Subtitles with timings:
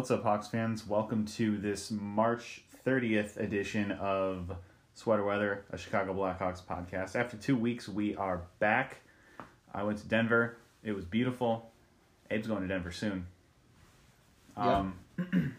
[0.00, 0.86] What's up, Hawks fans?
[0.86, 4.50] Welcome to this March 30th edition of
[4.94, 7.16] Sweater Weather, a Chicago Blackhawks podcast.
[7.16, 9.02] After two weeks, we are back.
[9.74, 10.56] I went to Denver.
[10.82, 11.70] It was beautiful.
[12.30, 13.26] Abe's going to Denver soon.
[14.56, 14.94] Um,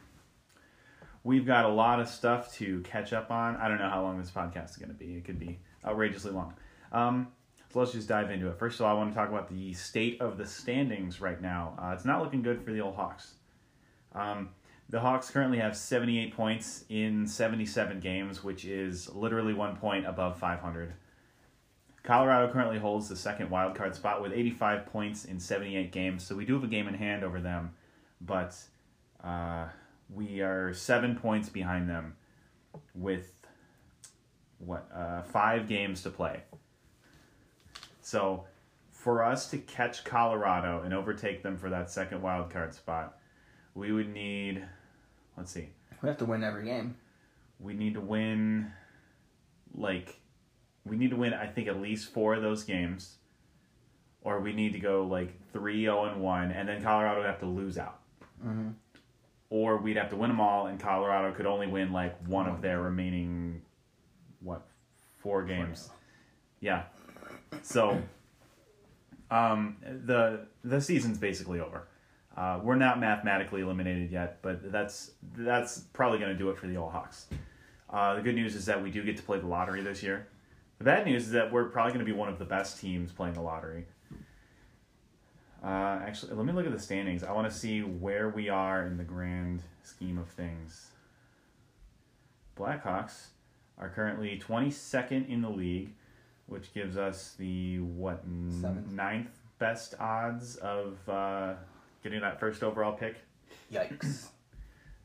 [1.23, 3.57] we've got a lot of stuff to catch up on.
[3.57, 5.17] I don't know how long this podcast is going to be.
[5.17, 6.55] It could be outrageously long.
[6.91, 7.27] Um,
[7.71, 8.57] so let's just dive into it.
[8.57, 11.77] First of all, I want to talk about the state of the standings right now.
[11.79, 13.35] Uh, it's not looking good for the old Hawks.
[14.13, 14.49] Um,
[14.89, 20.37] the Hawks currently have 78 points in 77 games, which is literally one point above
[20.37, 20.93] 500.
[22.03, 26.35] Colorado currently holds the second wild card spot with 85 points in 78 games, so
[26.35, 27.73] we do have a game in hand over them,
[28.19, 28.57] but
[29.23, 29.67] uh,
[30.13, 32.15] we are seven points behind them
[32.95, 33.31] with
[34.57, 36.41] what uh, five games to play.
[38.01, 38.45] So,
[38.89, 43.17] for us to catch Colorado and overtake them for that second wild card spot,
[43.75, 44.63] we would need,
[45.37, 45.69] let's see,
[46.01, 46.95] We have to win every game.
[47.59, 48.71] we need to win,
[49.75, 50.19] like,
[50.85, 53.17] we need to win, I think, at least four of those games,
[54.23, 57.39] or we need to go like 3 0 and 1, and then Colorado would have
[57.39, 57.99] to lose out.
[58.45, 58.69] Mm-hmm.
[59.49, 62.61] Or we'd have to win them all, and Colorado could only win like one of
[62.61, 63.61] their remaining,
[64.39, 64.65] what,
[65.19, 65.89] four games.
[66.61, 66.83] Yeah.
[67.61, 68.01] So,
[69.29, 69.75] um,
[70.05, 71.87] the the season's basically over.
[72.41, 76.65] Uh, we're not mathematically eliminated yet, but that's that's probably going to do it for
[76.65, 77.27] the Old Hawks.
[77.87, 80.27] Uh, the good news is that we do get to play the lottery this year.
[80.79, 83.11] The bad news is that we're probably going to be one of the best teams
[83.11, 83.85] playing the lottery.
[85.63, 87.23] Uh, actually, let me look at the standings.
[87.23, 90.87] I want to see where we are in the grand scheme of things.
[92.57, 93.27] Blackhawks
[93.77, 95.93] are currently 22nd in the league,
[96.47, 98.91] which gives us the what Seventh.
[98.91, 101.53] ninth best odds of uh,
[102.03, 103.17] getting that first overall pick.
[103.71, 104.25] Yikes.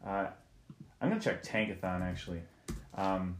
[0.07, 0.29] Uh,
[1.01, 2.41] I'm gonna check Tankathon actually.
[2.95, 3.39] Um,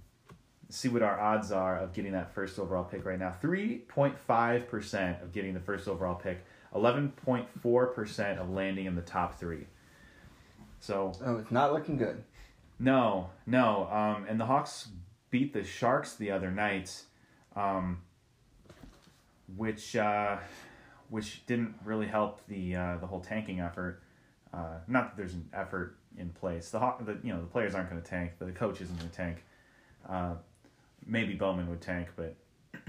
[0.69, 3.31] see what our odds are of getting that first overall pick right now.
[3.41, 6.45] Three point five percent of getting the first overall pick.
[6.75, 9.67] Eleven point four percent of landing in the top three.
[10.81, 12.25] So oh, it's not looking good.
[12.81, 13.89] no, no.
[13.93, 14.89] Um, and the Hawks
[15.31, 17.03] beat the Sharks the other night,
[17.55, 18.03] um,
[19.57, 20.39] which uh,
[21.09, 24.03] which didn't really help the uh, the whole tanking effort.
[24.53, 26.71] Uh, not that there's an effort in place.
[26.71, 28.33] The the you know the players aren't going to tank.
[28.39, 29.45] But the coach isn't going to tank.
[30.09, 30.35] Uh,
[31.07, 32.37] maybe Bowman would tank, but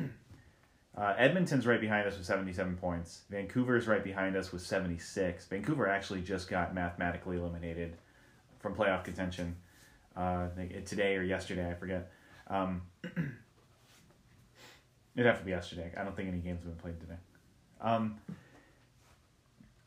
[0.98, 3.22] uh, Edmonton's right behind us with 77 points.
[3.30, 5.46] Vancouver's right behind us with 76.
[5.46, 7.98] Vancouver actually just got mathematically eliminated
[8.60, 9.56] from playoff contention
[10.16, 10.48] uh,
[10.86, 12.12] today or yesterday, I forget.
[12.48, 12.82] Um,
[15.16, 15.92] it'd have to be yesterday.
[15.98, 17.18] I don't think any games have been played today.
[17.82, 18.18] Um,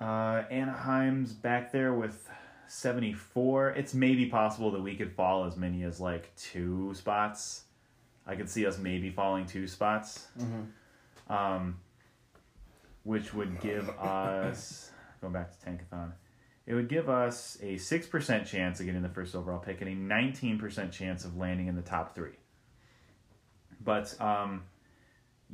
[0.00, 2.28] uh, Anaheim's back there with
[2.68, 3.70] 74.
[3.70, 7.64] It's maybe possible that we could fall as many as like two spots.
[8.26, 10.28] I could see us maybe falling two spots.
[10.38, 11.32] Mm-hmm.
[11.32, 11.78] Um,
[13.02, 14.90] which would give us,
[15.20, 16.12] going back to Tankathon,
[16.66, 20.14] it would give us a 6% chance of getting the first overall pick and a
[20.14, 22.38] 19% chance of landing in the top three.
[23.82, 24.64] But, um,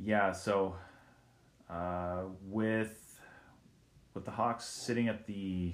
[0.03, 0.75] yeah, so
[1.69, 3.19] uh, with
[4.13, 5.73] with the Hawks sitting at the,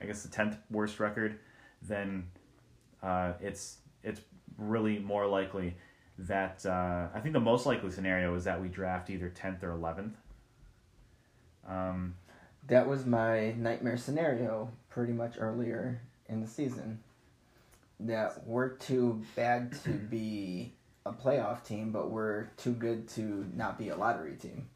[0.00, 1.38] I guess the 10th worst record,
[1.82, 2.28] then
[3.02, 4.20] uh, it's it's
[4.56, 5.76] really more likely
[6.18, 9.70] that uh, I think the most likely scenario is that we draft either 10th or
[9.76, 10.12] 11th.
[11.68, 12.14] Um,
[12.68, 17.00] That was my nightmare scenario pretty much earlier in the season.
[18.00, 20.72] That we're too bad to be
[21.04, 24.68] a playoff team, but we're too good to not be a lottery team.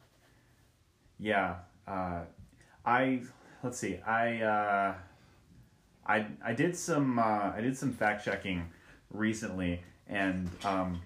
[1.19, 1.57] Yeah,
[1.87, 2.23] uh,
[2.85, 3.23] I
[3.63, 3.99] let's see.
[4.07, 4.95] I uh,
[6.07, 8.71] I I did some uh, I did some fact checking
[9.11, 11.03] recently, and um,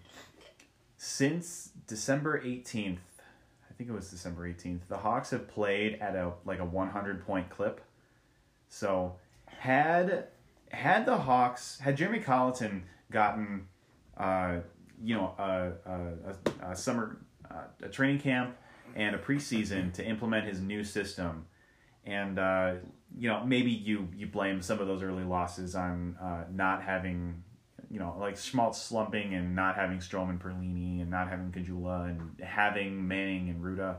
[0.97, 3.01] since December eighteenth,
[3.71, 6.91] I think it was December eighteenth, the Hawks have played at a like a one
[6.91, 7.81] hundred point clip.
[8.69, 9.17] So
[9.47, 10.29] had
[10.71, 13.67] had the Hawks had Jeremy Colliton gotten
[14.17, 14.59] uh,
[15.03, 17.19] you know a, a, a, a summer
[17.51, 18.57] uh, a training camp
[18.95, 21.47] and a preseason to implement his new system
[22.05, 22.75] and uh,
[23.17, 27.43] you know maybe you you blame some of those early losses on uh, not having
[27.91, 32.41] you know like Schmaltz slumping and not having Stroman, Perlini, and not having Kajula and
[32.41, 33.97] having Manning and Rutta,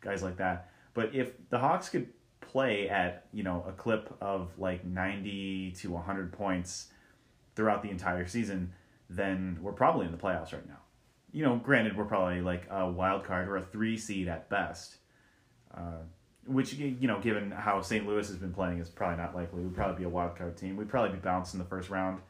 [0.00, 0.70] guys like that.
[0.94, 2.08] But if the Hawks could
[2.40, 6.88] play at you know a clip of like ninety to hundred points
[7.54, 8.72] throughout the entire season,
[9.08, 10.78] then we're probably in the playoffs right now.
[11.36, 14.96] You know, granted, we're probably like a wild card or a three seed at best.
[15.70, 15.98] Uh,
[16.46, 18.06] which you know, given how St.
[18.06, 19.62] Louis has been playing, is probably not likely.
[19.62, 20.78] We'd probably be a wild card team.
[20.78, 22.22] We'd probably be bounced in the first round,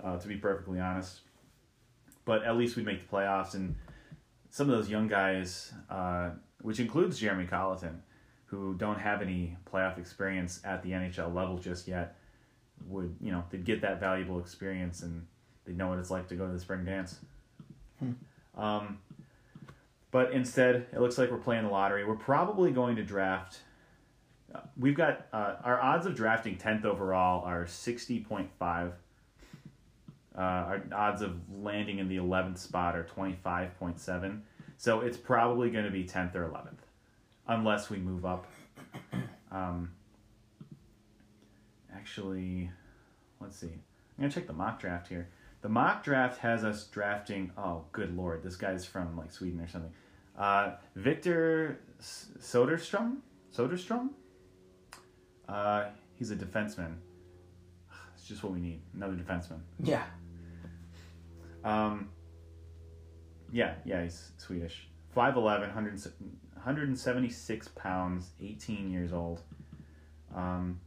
[0.00, 1.22] uh, to be perfectly honest.
[2.24, 3.74] But at least we'd make the playoffs, and
[4.48, 6.30] some of those young guys, uh,
[6.62, 8.00] which includes Jeremy Colliton,
[8.44, 12.16] who don't have any playoff experience at the NHL level just yet,
[12.86, 15.26] would you know they'd get that valuable experience and
[15.64, 17.18] they'd know what it's like to go to the spring dance.
[18.04, 18.60] Hmm.
[18.62, 18.98] Um,
[20.10, 22.04] but instead, it looks like we're playing the lottery.
[22.04, 23.60] We're probably going to draft.
[24.54, 28.92] Uh, we've got uh, our odds of drafting tenth overall are sixty point five.
[30.36, 34.42] Uh, our odds of landing in the eleventh spot are twenty five point seven.
[34.76, 36.82] So it's probably going to be tenth or eleventh,
[37.48, 38.46] unless we move up.
[39.50, 39.90] Um,
[41.94, 42.70] actually,
[43.40, 43.66] let's see.
[43.66, 45.28] I'm gonna check the mock draft here.
[45.64, 47.50] The mock draft has us drafting.
[47.56, 49.94] Oh, good lord, this guy's from like Sweden or something.
[50.38, 53.20] Uh, Victor S- Soderstrom.
[53.50, 54.10] Soderstrom.
[55.48, 56.96] Uh, he's a defenseman.
[58.14, 58.82] It's just what we need.
[58.94, 59.60] Another defenseman.
[59.82, 60.02] Yeah.
[61.64, 62.10] Um,
[63.50, 64.86] yeah, yeah, he's Swedish.
[65.16, 65.98] 5'11", 100,
[66.56, 69.40] 176 pounds, 18 years old.
[70.34, 70.78] Um,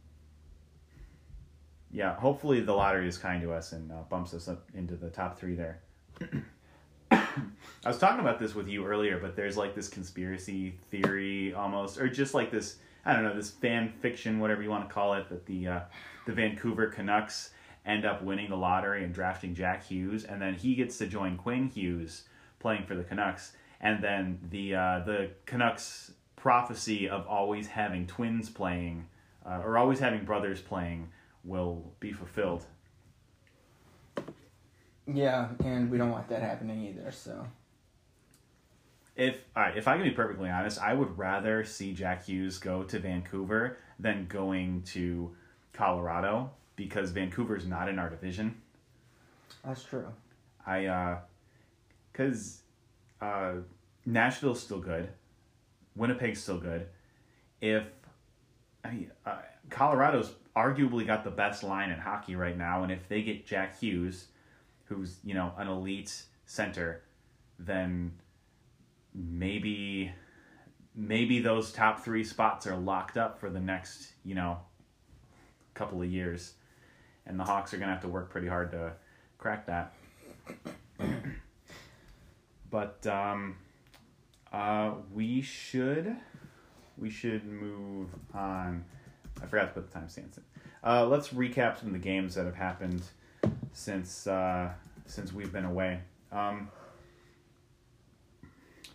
[1.92, 5.10] yeah, hopefully the lottery is kind to us and uh, bumps us up into the
[5.10, 5.80] top three there.
[7.10, 11.98] I was talking about this with you earlier, but there's like this conspiracy theory almost,
[11.98, 15.14] or just like this, I don't know, this fan fiction, whatever you want to call
[15.14, 15.80] it, that the uh,
[16.26, 17.50] the Vancouver Canucks
[17.86, 21.36] end up winning the lottery and drafting Jack Hughes, and then he gets to join
[21.38, 22.24] Quinn Hughes
[22.58, 28.50] playing for the Canucks, and then the uh, the Canucks prophecy of always having twins
[28.50, 29.06] playing,
[29.46, 31.08] uh, or always having brothers playing,
[31.44, 32.64] will be fulfilled.
[35.06, 37.10] Yeah, and we don't want that happening either.
[37.12, 37.46] So
[39.16, 42.58] If all right, if I can be perfectly honest, I would rather see Jack Hughes
[42.58, 45.34] go to Vancouver than going to
[45.72, 48.60] Colorado because Vancouver's not in our division.
[49.64, 50.06] that's true.
[50.66, 51.18] I uh
[52.12, 52.62] cuz
[53.20, 53.54] uh
[54.04, 55.08] Nashville's still good.
[55.96, 56.86] Winnipeg's still good.
[57.60, 57.84] If
[58.84, 59.38] I mean, uh,
[59.70, 63.78] Colorado's arguably got the best line in hockey right now and if they get Jack
[63.78, 64.26] Hughes
[64.84, 67.02] who's, you know, an elite center,
[67.58, 68.12] then
[69.14, 70.12] maybe
[70.94, 74.58] maybe those top 3 spots are locked up for the next, you know,
[75.74, 76.54] couple of years.
[77.24, 78.94] And the Hawks are to have to work pretty hard to
[79.36, 79.94] crack that.
[82.70, 83.56] but um,
[84.52, 86.16] uh, we should
[86.96, 88.84] we should move on.
[89.40, 90.44] I forgot to put the timestamps in.
[90.84, 93.02] Uh, let's recap some of the games that have happened
[93.72, 94.70] since uh,
[95.06, 96.00] since we've been away.
[96.32, 96.68] Um,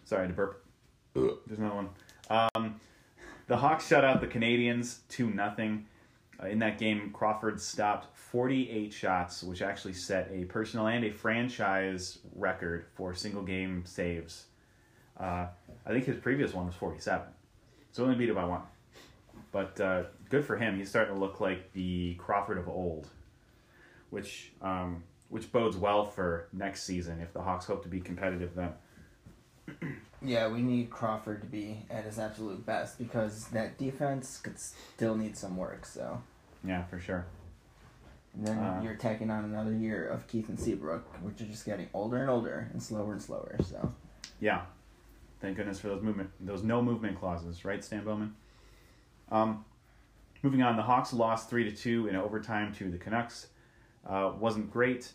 [0.06, 0.66] sorry to burp.
[1.14, 1.90] There's another one.
[2.30, 2.80] Um,
[3.48, 5.86] the Hawks shut out the Canadiens two nothing.
[6.42, 11.12] Uh, in that game, Crawford stopped 48 shots, which actually set a personal and a
[11.12, 14.46] franchise record for single game saves.
[15.20, 15.48] Uh,
[15.86, 17.28] I think his previous one was 47.
[17.92, 18.62] So only beat it by one.
[19.54, 20.78] But uh, good for him.
[20.78, 23.08] He's starting to look like the Crawford of old,
[24.10, 28.52] which um, which bodes well for next season if the Hawks hope to be competitive
[28.56, 28.74] then.
[30.26, 35.16] Yeah, we need Crawford to be at his absolute best because that defense could still
[35.18, 35.86] need some work.
[35.86, 36.22] So,
[36.64, 37.26] Yeah, for sure.
[38.34, 38.80] and then Uh.
[38.82, 42.30] you're taking on another year of Keith and Seabrook, which are just getting older and
[42.30, 43.58] older and slower and slower.
[43.66, 43.92] So,
[44.40, 44.62] Yeah.
[45.42, 48.34] Thank goodness for those movement, those no movement clauses, right, Stan Bowman?
[49.32, 49.66] Um,
[50.42, 53.48] moving on, the Hawks lost three to two in overtime to the Canucks.
[54.08, 55.12] Uh, wasn't great,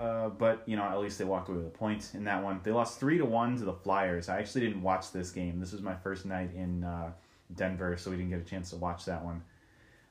[0.00, 2.60] uh, but you know at least they walked away with a point in that one.
[2.62, 4.28] They lost three to one to the Flyers.
[4.28, 5.60] I actually didn't watch this game.
[5.60, 7.12] This was my first night in uh,
[7.54, 9.42] Denver, so we didn't get a chance to watch that one.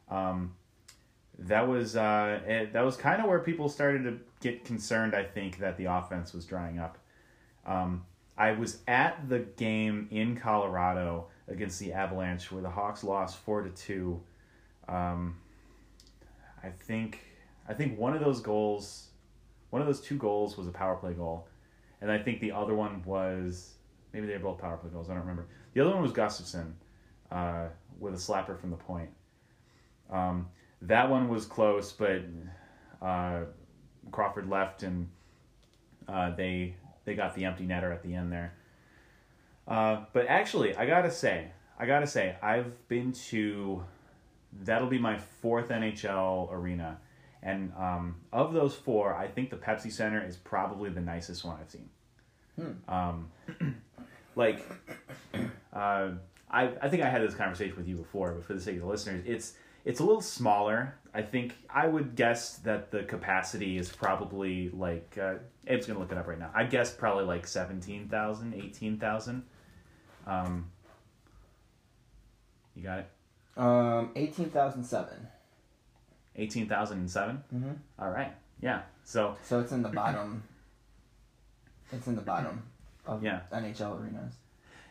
[0.09, 0.53] Um,
[1.39, 5.15] that was uh, it, that was kind of where people started to get concerned.
[5.15, 6.97] I think that the offense was drying up.
[7.65, 8.05] Um,
[8.37, 13.61] I was at the game in Colorado against the Avalanche where the Hawks lost four
[13.61, 14.21] to two.
[14.87, 15.37] Um,
[16.63, 17.19] I think
[17.67, 19.07] I think one of those goals,
[19.69, 21.47] one of those two goals was a power play goal,
[22.01, 23.73] and I think the other one was
[24.13, 25.09] maybe they were both power play goals.
[25.09, 25.47] I don't remember.
[25.73, 26.73] The other one was Gustafsson
[27.31, 27.67] uh,
[27.99, 29.09] with a slapper from the point.
[30.09, 30.47] Um,
[30.81, 32.21] that one was close, but
[33.01, 33.41] uh,
[34.11, 35.09] Crawford left and
[36.07, 36.75] uh, they
[37.05, 38.53] they got the empty netter at the end there.
[39.67, 41.47] Uh, but actually, I gotta say,
[41.79, 43.83] I gotta say, I've been to.
[44.63, 46.99] That'll be my fourth NHL arena,
[47.43, 51.57] and um, of those four, I think the Pepsi Center is probably the nicest one
[51.59, 51.89] I've seen.
[52.87, 53.29] Um,
[54.35, 54.65] like,
[55.73, 56.11] uh,
[56.49, 58.81] I I think I had this conversation with you before, but for the sake of
[58.81, 60.95] the listeners, it's it's a little smaller.
[61.13, 65.35] I think I would guess that the capacity is probably like uh,
[65.67, 66.51] Abe's gonna look it up right now.
[66.53, 69.43] I guess probably like 17,000, 18,000.
[70.25, 70.69] Um,
[72.75, 73.09] you got it.
[73.57, 75.27] Um, eighteen thousand seven.
[76.35, 77.43] Eighteen thousand and seven.
[77.53, 77.71] Mm-hmm.
[77.99, 78.33] All right.
[78.61, 78.81] Yeah.
[79.03, 80.43] So So it's in the bottom.
[81.91, 82.63] It's in the bottom
[83.05, 83.41] of Yeah.
[83.53, 84.33] NHL arenas.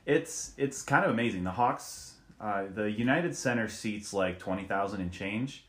[0.06, 1.44] it's it's kind of amazing.
[1.44, 5.64] The Hawks, uh, the United Center seats like twenty thousand and change,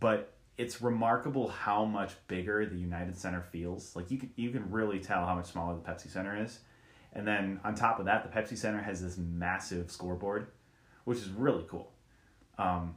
[0.00, 3.94] but it's remarkable how much bigger the United Center feels.
[3.96, 6.58] Like you can you can really tell how much smaller the Pepsi Center is,
[7.16, 10.48] and then on top of that, the Pepsi Center has this massive scoreboard,
[11.04, 11.90] which is really cool.
[12.58, 12.94] Um,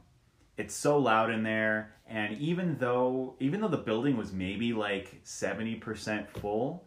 [0.58, 5.20] it's so loud in there, and even though even though the building was maybe like
[5.24, 6.84] seventy percent full,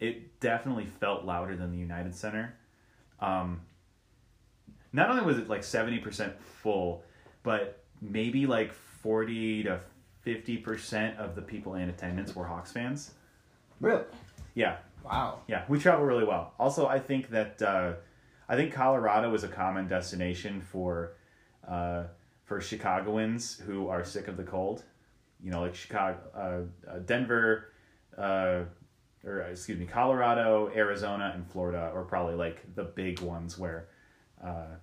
[0.00, 2.54] it definitely felt louder than the United Center.
[3.20, 3.60] Um,
[4.94, 7.02] not only was it like 70% full,
[7.42, 9.80] but maybe like 40 to
[10.26, 13.12] 50% of the people in attendance were Hawks fans.
[13.80, 14.04] Really?
[14.54, 15.40] Yeah, Wow.
[15.46, 16.54] yeah, we travel really well.
[16.58, 17.94] Also, I think that uh,
[18.48, 21.14] I think Colorado is a common destination for
[21.66, 22.04] uh,
[22.44, 24.84] for Chicagoans who are sick of the cold.
[25.42, 27.72] You know, like Chicago, uh, uh, Denver,
[28.16, 28.64] uh,
[29.24, 33.88] or excuse me, Colorado, Arizona, and Florida are probably like the big ones where
[34.44, 34.76] uh,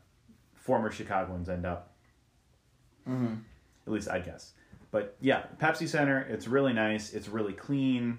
[0.54, 1.94] former Chicagoans end up.
[3.08, 3.36] Mm-hmm.
[3.88, 4.54] At least I guess.
[4.92, 7.14] But yeah, Pepsi Center, it's really nice.
[7.14, 8.18] It's really clean.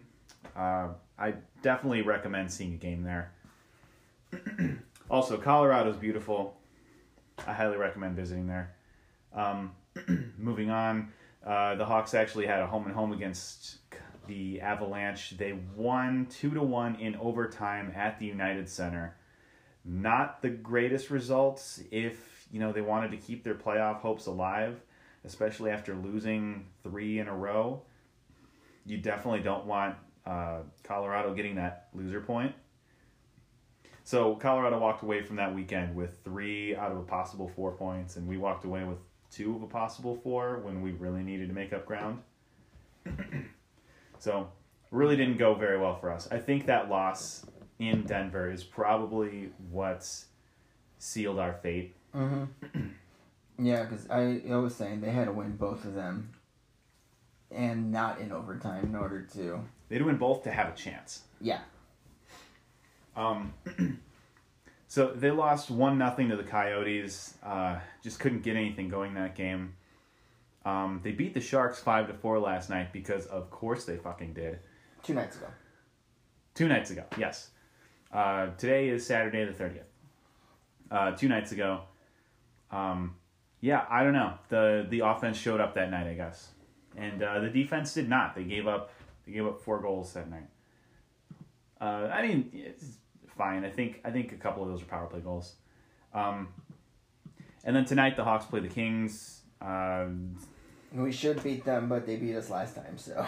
[0.56, 0.88] Uh,
[1.18, 3.32] I definitely recommend seeing a game there.
[5.10, 6.56] also, Colorado's beautiful.
[7.46, 8.74] I highly recommend visiting there.
[9.34, 9.72] Um,
[10.38, 11.12] moving on,
[11.44, 13.78] uh, the Hawks actually had a home and home against
[14.26, 15.30] the Avalanche.
[15.30, 19.16] They won two to one in overtime at the United Center.
[19.84, 24.80] Not the greatest results if you know they wanted to keep their playoff hopes alive,
[25.24, 27.82] especially after losing three in a row.
[28.84, 29.96] You definitely don't want
[30.26, 32.54] uh, Colorado getting that loser point.
[34.04, 38.16] So Colorado walked away from that weekend with three out of a possible four points,
[38.16, 38.98] and we walked away with
[39.30, 42.22] two of a possible four when we really needed to make up ground.
[44.18, 44.50] so
[44.90, 46.28] really didn't go very well for us.
[46.30, 47.46] I think that loss
[47.78, 50.26] in Denver is probably what's
[50.98, 51.94] sealed our fate.
[52.14, 52.88] Mm-hmm.
[53.64, 56.32] yeah, because I, I was saying they had to win both of them,
[57.50, 59.60] and not in overtime in order to.
[59.90, 61.22] They had to win both to have a chance.
[61.40, 61.58] Yeah.
[63.16, 63.52] Um,
[64.86, 67.34] so they lost one nothing to the Coyotes.
[67.42, 69.74] Uh, just couldn't get anything going that game.
[70.64, 74.32] Um, they beat the Sharks five to four last night because of course they fucking
[74.32, 74.60] did.
[75.02, 75.46] Two nights ago.
[76.54, 77.50] Two nights ago, yes.
[78.12, 79.86] Uh, today is Saturday the thirtieth.
[80.88, 81.80] Uh, two nights ago.
[82.70, 83.16] Um,
[83.60, 84.34] yeah, I don't know.
[84.50, 86.50] the The offense showed up that night, I guess,
[86.96, 88.36] and uh, the defense did not.
[88.36, 88.92] They gave up.
[89.30, 90.48] They gave up four goals that night.
[91.80, 92.84] Uh, I mean, it's
[93.38, 93.64] fine.
[93.64, 95.54] I think I think a couple of those are power play goals.
[96.12, 96.48] Um,
[97.62, 99.42] and then tonight the Hawks play the Kings.
[99.60, 100.36] Um,
[100.92, 103.24] We should beat them, but they beat us last time, so.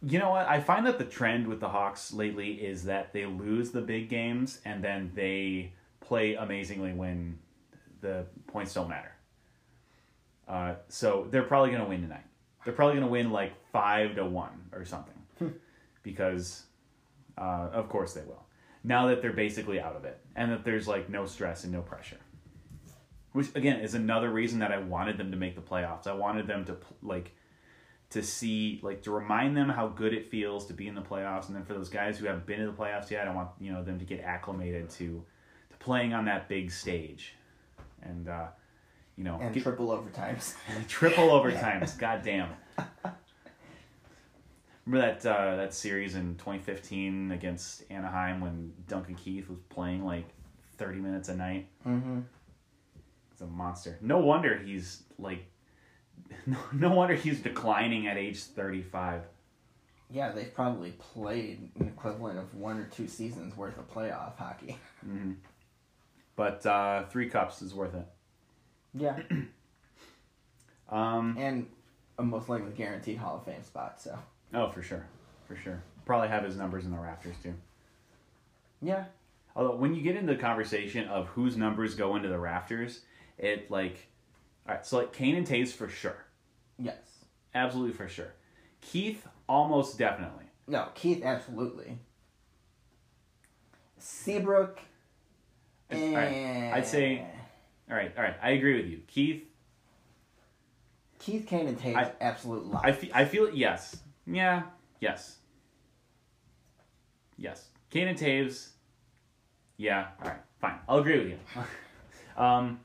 [0.00, 0.46] You know what?
[0.46, 4.08] I find that the trend with the Hawks lately is that they lose the big
[4.08, 7.38] games and then they play amazingly when
[8.00, 9.12] the points don't matter.
[10.46, 12.24] Uh, so they're probably going to win tonight.
[12.64, 15.52] They're probably going to win like five to one or something,
[16.02, 16.64] because
[17.36, 18.44] uh, of course they will.
[18.84, 21.82] Now that they're basically out of it and that there's like no stress and no
[21.82, 22.18] pressure,
[23.32, 26.06] which again is another reason that I wanted them to make the playoffs.
[26.06, 27.32] I wanted them to like
[28.10, 31.48] to see like to remind them how good it feels to be in the playoffs.
[31.48, 33.70] And then for those guys who haven't been in the playoffs yet i want you
[33.72, 35.22] know them to get acclimated to
[35.70, 37.34] to playing on that big stage.
[38.02, 38.46] And uh
[39.16, 40.54] you know And get- triple overtimes.
[40.88, 41.98] triple overtimes.
[41.98, 42.48] God damn
[44.88, 50.26] remember that uh that series in 2015 against anaheim when duncan keith was playing like
[50.76, 52.20] 30 minutes a night mm-hmm.
[53.38, 53.96] He's a monster.
[54.00, 55.44] No wonder he's like,
[56.46, 59.22] no, no wonder he's declining at age thirty-five.
[60.10, 64.76] Yeah, they've probably played an equivalent of one or two seasons worth of playoff hockey.
[65.04, 65.32] hmm
[66.34, 68.06] But uh, three cups is worth it.
[68.94, 69.18] Yeah.
[70.90, 71.66] Um, And
[72.18, 74.18] a most likely guaranteed Hall of Fame spot, so.
[74.54, 75.06] Oh, for sure,
[75.46, 75.82] for sure.
[76.06, 77.54] Probably have his numbers in the rafters too.
[78.80, 79.04] Yeah.
[79.54, 83.02] Although when you get into the conversation of whose numbers go into the rafters,
[83.36, 84.08] it like,
[84.66, 86.24] all right, so like Kane and Toews for sure,
[86.78, 87.24] Yes.
[87.54, 88.32] absolutely for sure.
[88.80, 90.44] Keith almost definitely.
[90.66, 91.98] No, Keith, absolutely.
[93.98, 94.80] Seabrook,
[95.92, 97.26] all right, I'd say-
[97.90, 98.36] All right, all right.
[98.42, 99.44] I agree with you, Keith.
[101.18, 102.84] Keith Kane and Toews, I- absolute lock.
[102.84, 104.62] I feel, I feel yes, yeah,
[105.00, 105.36] yes,
[107.36, 107.68] yes.
[107.90, 108.70] Kane and Toews.
[109.76, 110.78] Yeah, all right, fine.
[110.88, 111.38] I'll agree with you.
[112.42, 112.80] um,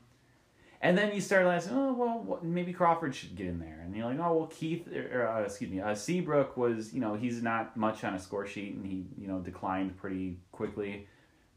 [0.80, 3.96] and then you start asking, oh well, what, maybe Crawford should get in there, and
[3.96, 7.42] you're like, oh well, Keith, or, uh, excuse me, uh, Seabrook was, you know, he's
[7.42, 11.08] not much on a score sheet, and he, you know, declined pretty quickly.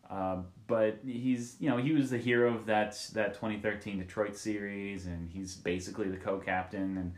[0.09, 5.05] Uh, but he's, you know, he was the hero of that that 2013 Detroit series,
[5.05, 7.13] and he's basically the co-captain, and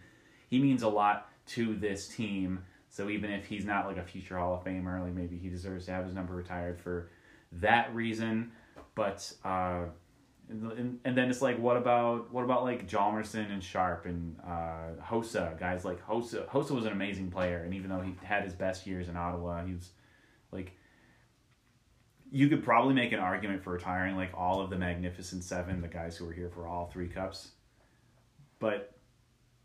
[0.49, 2.63] he means a lot to this team.
[2.89, 5.85] So even if he's not like a future Hall of Famer, like maybe he deserves
[5.85, 7.09] to have his number retired for
[7.53, 8.51] that reason.
[8.95, 9.85] But uh,
[10.49, 15.01] and, and then it's like, what about what about like Hjalmarsson and Sharp and uh,
[15.03, 16.47] Hossa guys like Hossa?
[16.47, 19.63] Hossa was an amazing player, and even though he had his best years in Ottawa,
[19.63, 19.91] he was
[20.51, 20.73] like
[22.31, 25.87] you could probably make an argument for retiring like all of the Magnificent Seven, the
[25.87, 27.49] guys who were here for all three cups.
[28.59, 28.98] But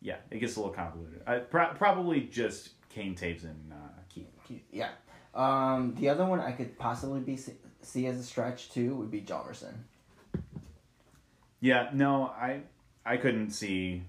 [0.04, 1.23] yeah, it gets a little convoluted.
[1.26, 3.76] I, pro- probably just Kane, Toews, and uh,
[4.08, 4.28] Keith.
[4.46, 4.90] Keith- yeah.
[5.34, 9.11] Um, the other one I could possibly be see, see as a stretch too would
[9.11, 9.73] be Hjalmarsson
[11.61, 12.61] Yeah, no, I
[13.04, 14.02] I couldn't see.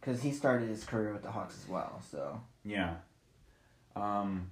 [0.00, 2.02] because he started his career with the Hawks as well.
[2.10, 2.94] So Yeah,
[3.94, 4.50] um,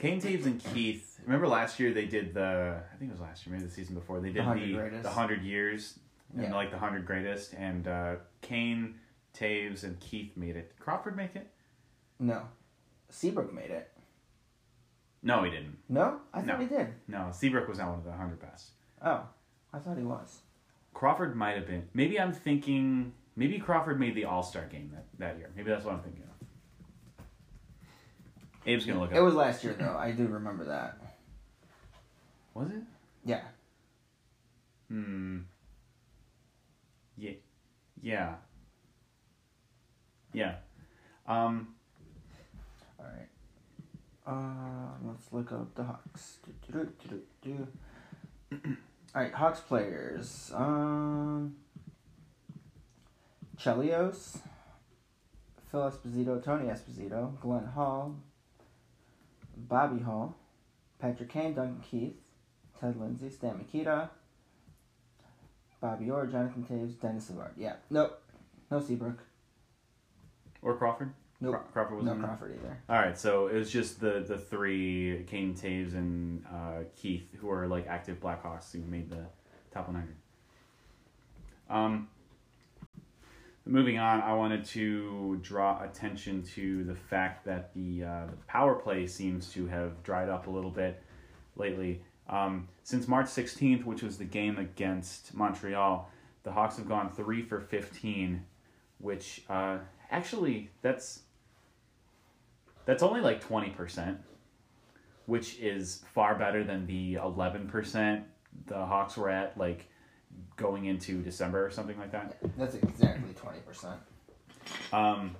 [0.00, 1.18] Kane, Toews, and Keith.
[1.24, 3.94] Remember last year they did the I think it was last year, maybe the season
[3.94, 5.98] before they did 100 the the hundred years
[6.34, 6.54] and Yeah.
[6.54, 8.96] like the hundred greatest, and uh, Kane,
[9.38, 10.70] Toews, and Keith made it.
[10.76, 11.48] Did Crawford make it?
[12.18, 12.42] no,
[13.08, 13.90] Seabrook made it.
[15.22, 15.78] No, he didn't.
[15.88, 16.56] No, I thought No.
[16.58, 16.88] he did.
[17.08, 18.70] No, Seabrook was not one of the 100 best.
[19.04, 19.24] Oh,
[19.72, 20.40] I thought he was.
[20.94, 21.88] Crawford might have been.
[21.94, 23.12] Maybe I'm thinking.
[23.36, 25.50] Maybe Crawford made the All Star game that, that year.
[25.56, 26.28] Maybe that's what I'm thinking of.
[28.66, 29.24] Abe's gonna look at It up.
[29.24, 29.96] was last year though.
[29.96, 30.98] I do remember that.
[32.54, 32.82] Was it?
[33.24, 33.42] Yeah.
[34.88, 35.38] Hmm.
[37.16, 37.32] Yeah.
[38.02, 38.34] Yeah.
[40.32, 40.56] Yeah.
[41.26, 41.74] Um.
[42.98, 43.28] All right.
[44.26, 46.38] Uh, let's look up the Hawks.
[46.70, 47.68] Do, do, do.
[49.14, 50.50] All right, Hawks players.
[50.54, 51.56] Um,
[53.58, 54.38] Chelios,
[55.70, 58.16] Phil Esposito, Tony Esposito, Glenn Hall,
[59.56, 60.34] Bobby Hull,
[60.98, 62.16] Patrick Kane, Duncan Keith,
[62.80, 64.10] Ted Lindsay, Stan Mikita,
[65.80, 67.52] Bobby Orr, Jonathan Toews, Denis Savard.
[67.56, 68.20] Yeah, nope,
[68.70, 69.18] no Seabrook,
[70.62, 71.12] Or Crawford.
[71.40, 71.54] Nope.
[71.54, 72.14] Cra- Crawford was no?
[72.14, 72.78] Crawford either.
[72.88, 77.50] All right, so it was just the the three Kane, Toews, and uh, Keith who
[77.50, 79.26] are like active Blackhawks who made the
[79.72, 80.14] top 100.
[81.68, 82.08] Um,
[83.64, 88.74] moving on, I wanted to draw attention to the fact that the uh, the power
[88.74, 91.02] play seems to have dried up a little bit
[91.56, 92.02] lately.
[92.28, 96.08] Um, since March 16th, which was the game against Montreal,
[96.44, 98.44] the Hawks have gone three for 15,
[98.98, 99.78] which uh,
[100.12, 101.22] actually that's
[102.84, 104.16] that's only like 20%,
[105.26, 108.22] which is far better than the 11%
[108.66, 109.88] the Hawks were at, like
[110.56, 112.36] going into December or something like that.
[112.58, 113.98] That's exactly twenty percent.
[114.92, 115.36] Um,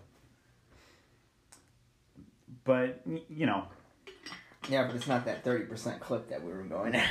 [2.65, 3.65] but, you know,
[4.69, 7.09] Yeah, but it's not that thirty percent clip that we were going at.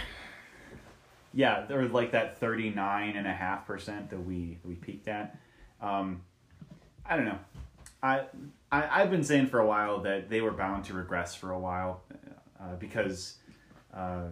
[1.34, 5.38] yeah, there was like that 39.5% that we, we peaked at.
[5.82, 6.22] Um,
[7.12, 7.40] I don't know.
[8.02, 8.22] I,
[8.72, 11.60] I, I've been saying for a while that they were bound to regress for a
[11.60, 12.04] while
[12.58, 13.36] uh, because
[13.94, 14.28] uh,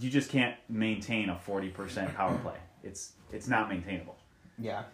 [0.00, 2.56] you just can't maintain a 40% power play.
[2.82, 4.16] It's, it's not maintainable.
[4.58, 4.84] Yeah.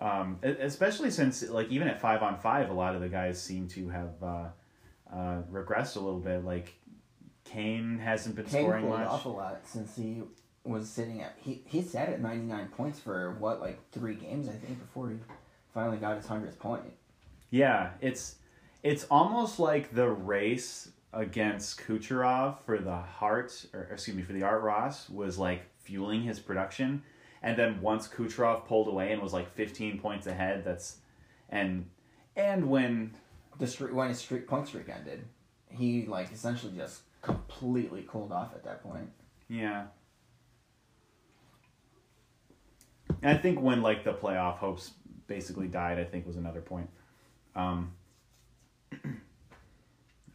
[0.00, 3.66] Um, especially since, like, even at five on five, a lot of the guys seem
[3.70, 4.44] to have uh,
[5.12, 6.44] uh, regressed a little bit.
[6.44, 6.74] Like,
[7.44, 9.08] Kane hasn't been Kane scoring much.
[9.08, 10.22] off a lot since he
[10.62, 14.46] was sitting at he he sat at ninety nine points for what like three games
[14.46, 15.16] I think before he
[15.74, 16.82] finally got his hundredth point.
[17.50, 18.36] Yeah, it's
[18.82, 24.42] it's almost like the race against Kucherov for the Hart, or excuse me, for the
[24.42, 27.02] Art Ross was like fueling his production,
[27.42, 30.98] and then once Kucherov pulled away and was like fifteen points ahead, that's
[31.48, 31.86] and
[32.36, 33.12] and when
[33.58, 35.24] The streak when his streak point streak ended,
[35.68, 39.10] he like essentially just completely cooled off at that point.
[39.48, 39.86] yeah.
[43.22, 44.92] And I think when like the playoff hopes
[45.30, 46.90] basically died, I think was another point.
[47.54, 47.92] Um,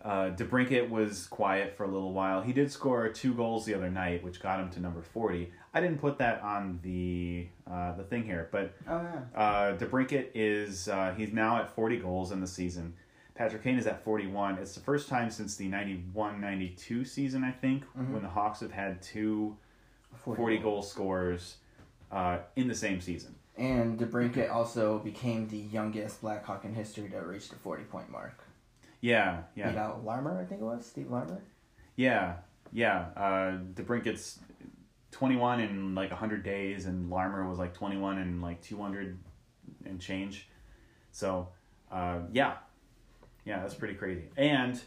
[0.01, 2.41] uh, DeBrincat was quiet for a little while.
[2.41, 5.51] He did score two goals the other night, which got him to number forty.
[5.73, 9.39] I didn't put that on the uh, the thing here, but Oh yeah.
[9.39, 12.93] uh, DeBrincat is uh, he's now at forty goals in the season.
[13.35, 14.57] Patrick Kane is at forty one.
[14.59, 18.11] It's the first time since the 91-92 season, I think, Mhm.
[18.11, 19.57] when the Hawks have had two
[20.23, 21.57] 40, 40 goal scorers
[22.13, 23.35] uh, in the same season.
[23.57, 28.43] And DeBrincat also became the youngest Blackhawk in history to reach the 40 point mark.
[29.01, 30.85] Yeah, Beat yeah, out Larmer, I think it was.
[30.85, 31.41] Steve Larmer.
[31.95, 32.37] yeah,
[32.73, 33.05] yeah.
[33.15, 34.39] Uh, DeBrincat's
[35.11, 39.17] 21 in like 100 days, and Larmer was like 21 in like 200
[39.85, 40.49] and change.
[41.11, 41.49] So,
[41.91, 42.55] uh, yeah,
[43.45, 44.23] yeah, that's pretty crazy.
[44.35, 44.81] And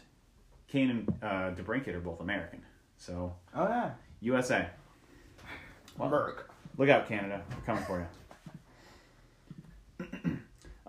[0.67, 2.61] Kane and uh, DeBrincat are both American,
[2.97, 3.91] so Oh, yeah.
[4.21, 4.67] USA.
[5.97, 6.33] Well.
[6.77, 7.41] Look out, Canada.
[7.49, 8.05] We're coming for you.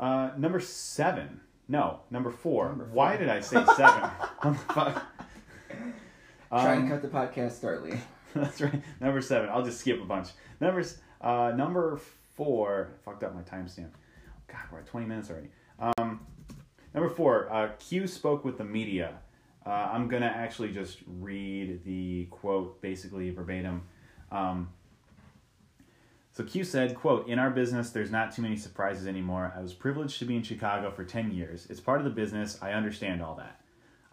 [0.00, 1.40] Uh, number seven.
[1.68, 2.68] No, number four.
[2.70, 2.94] Number four.
[2.94, 4.10] Why did I say seven?
[4.74, 5.06] Fuck?
[6.50, 8.00] Try and Um, cut the podcast early.
[8.34, 8.82] that's right.
[9.00, 9.48] Number seven.
[9.50, 10.28] I'll just skip a bunch.
[10.60, 10.98] Numbers.
[11.20, 11.96] Uh, number
[12.34, 12.88] four.
[13.04, 13.90] Fucked up my timestamp.
[14.48, 15.48] God, we're at twenty minutes already.
[15.78, 16.26] Um,
[16.92, 17.52] number four.
[17.52, 19.14] Uh, Q spoke with the media.
[19.64, 23.82] Uh, I'm gonna actually just read the quote basically verbatim.
[24.32, 24.70] Um,
[26.40, 29.52] so Q said, quote, In our business, there's not too many surprises anymore.
[29.54, 31.66] I was privileged to be in Chicago for 10 years.
[31.68, 32.58] It's part of the business.
[32.62, 33.60] I understand all that.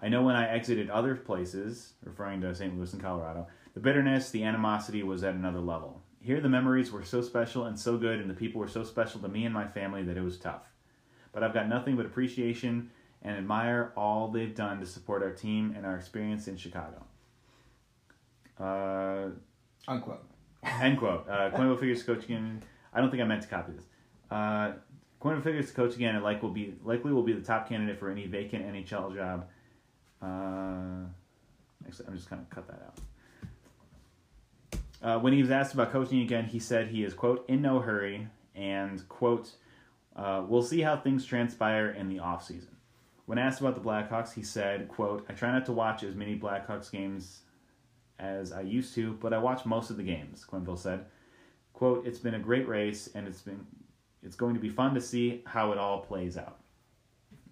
[0.01, 2.75] I know when I exited other places, referring to St.
[2.75, 6.01] Louis and Colorado, the bitterness, the animosity was at another level.
[6.19, 9.21] Here, the memories were so special and so good, and the people were so special
[9.21, 10.63] to me and my family that it was tough.
[11.31, 15.73] But I've got nothing but appreciation and admire all they've done to support our team
[15.77, 17.05] and our experience in Chicago.
[18.59, 19.29] Uh,
[19.87, 20.25] Unquote.
[20.63, 21.27] End quote.
[21.29, 22.63] Uh, Quenneville figures to coach again.
[22.93, 23.85] I don't think I meant to copy this.
[24.29, 24.73] Uh,
[25.21, 27.99] Quenneville figures to coach again, and like will be likely will be the top candidate
[27.99, 29.47] for any vacant NHL job.
[30.21, 31.05] Uh,
[31.87, 32.99] actually, I'm just gonna cut that out.
[35.01, 37.79] Uh, when he was asked about coaching again, he said he is quote in no
[37.79, 39.51] hurry and quote
[40.15, 42.75] uh, we'll see how things transpire in the off season.
[43.27, 46.37] When asked about the Blackhawks, he said quote I try not to watch as many
[46.37, 47.41] Blackhawks games
[48.19, 51.06] as I used to, but I watch most of the games, Quenneville said.
[51.73, 53.65] Quote, it's been a great race and it's been
[54.23, 56.58] it's going to be fun to see how it all plays out.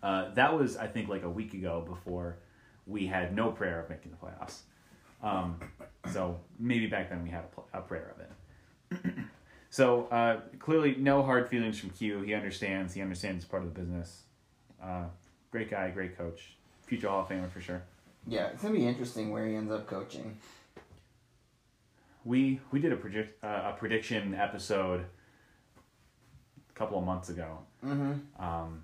[0.01, 2.37] Uh, that was, I think, like a week ago before
[2.85, 4.59] we had no prayer of making the playoffs.
[5.23, 5.59] Um,
[6.11, 9.15] so maybe back then we had a, pl- a prayer of it.
[9.69, 12.21] so uh, clearly, no hard feelings from Q.
[12.21, 12.93] He understands.
[12.93, 14.23] He understands it's part of the business.
[14.81, 15.05] Uh,
[15.51, 17.81] great guy, great coach, future Hall of Famer for sure.
[18.27, 20.37] Yeah, it's going to be interesting where he ends up coaching.
[22.25, 25.05] We we did a predict uh, a prediction episode
[26.69, 27.59] a couple of months ago.
[27.85, 28.43] Mm-hmm.
[28.43, 28.83] Um,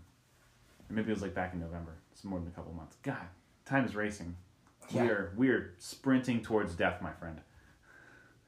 [0.89, 1.95] maybe it was like back in November.
[2.13, 2.95] It's more than a couple of months.
[3.03, 3.17] God,
[3.65, 4.37] time is racing.
[4.91, 5.03] Yeah.
[5.03, 7.41] We are we are sprinting towards death, my friend.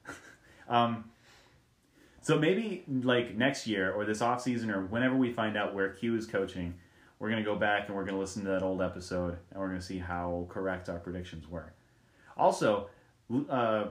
[0.68, 1.04] um,
[2.22, 5.90] so maybe like next year or this off season or whenever we find out where
[5.90, 6.74] Q is coaching,
[7.18, 9.80] we're gonna go back and we're gonna listen to that old episode and we're gonna
[9.82, 11.72] see how correct our predictions were.
[12.36, 12.88] Also,
[13.48, 13.86] uh,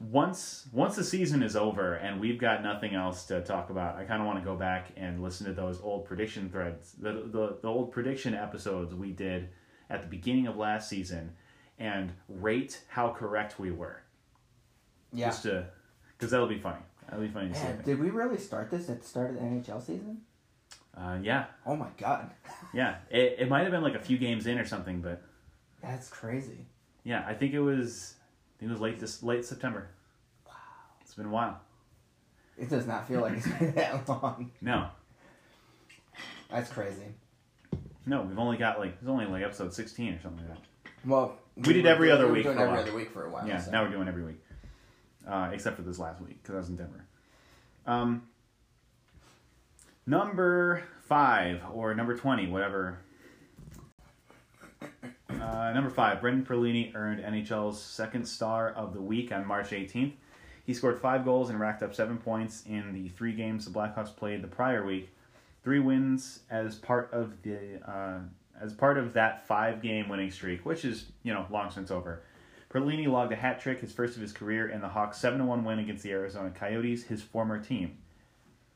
[0.00, 4.04] once once the season is over and we've got nothing else to talk about, I
[4.04, 7.58] kind of want to go back and listen to those old prediction threads, the, the
[7.60, 9.50] the old prediction episodes we did
[9.90, 11.32] at the beginning of last season,
[11.78, 14.02] and rate how correct we were.
[15.12, 15.26] Yeah.
[15.26, 15.66] Just to,
[16.16, 16.80] because that'll be funny.
[17.08, 17.64] That'll be funny to see.
[17.64, 20.22] Man, did we really start this at the start of the NHL season?
[20.96, 22.30] Uh, yeah, Oh my god.
[22.72, 22.96] yeah.
[23.10, 25.22] It it might have been like a few games in or something, but
[25.82, 26.66] That's crazy.
[27.04, 28.14] yeah, I think it was.
[28.60, 29.88] Think it was late this late September.
[30.46, 30.52] Wow.
[31.00, 31.60] It's been a while.
[32.58, 34.50] It does not feel like it's been that long.
[34.60, 34.88] No,
[36.50, 37.06] That's crazy.
[38.06, 40.64] no, we've only got like it's only like episode sixteen or something like that.
[41.08, 42.82] Well, We did every doing- other we were week Doing for a every while.
[42.86, 43.48] other week for a while.
[43.48, 43.70] Yeah, so.
[43.70, 44.42] now we're doing every week,
[45.26, 47.06] uh, except for this last week because I was in Denver.
[47.86, 48.24] Um,
[50.06, 52.98] number five or number twenty, whatever.
[55.38, 60.12] Uh, number five, Brendan Perlini earned NHL's second star of the week on March 18th.
[60.64, 64.14] He scored five goals and racked up seven points in the three games the Blackhawks
[64.14, 65.10] played the prior week.
[65.62, 68.20] Three wins as part of the uh,
[68.60, 72.22] as part of that five game winning streak, which is you know long since over.
[72.72, 75.64] Perlini logged a hat trick, his first of his career, in the Hawks' 7 1
[75.64, 77.98] win against the Arizona Coyotes, his former team.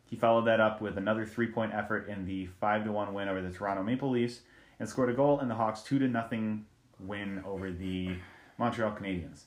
[0.06, 3.40] He followed that up with another three point effort in the 5 1 win over
[3.40, 4.40] the Toronto Maple Leafs
[4.78, 6.58] and scored a goal in the Hawks' 2 0
[7.00, 8.16] win over the
[8.58, 9.42] Montreal Canadiens.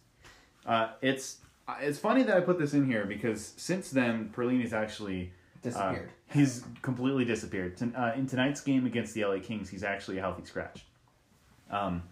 [0.66, 1.38] Uh, it's
[1.82, 6.10] it's funny that I put this in here because since then, Perlini's actually uh, Disappeared.
[6.32, 7.78] he's completely disappeared.
[7.78, 10.86] Ton- uh, in tonight's game against the LA Kings, he's actually a healthy scratch.
[11.70, 12.04] Um,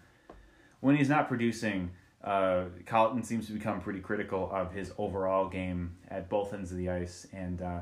[0.80, 1.90] when he's not producing,
[2.22, 6.76] uh, Colliton seems to become pretty critical of his overall game at both ends of
[6.76, 7.80] the ice, and uh,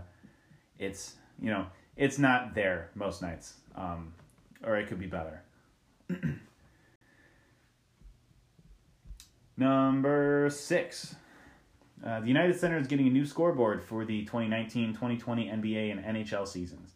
[0.78, 1.66] it's you know
[1.96, 4.12] it's not there most nights, um,
[4.66, 5.42] or it could be better.
[9.56, 11.14] Number six.
[12.04, 16.46] Uh, the United Center is getting a new scoreboard for the 2019-2020 NBA and NHL
[16.46, 16.92] seasons.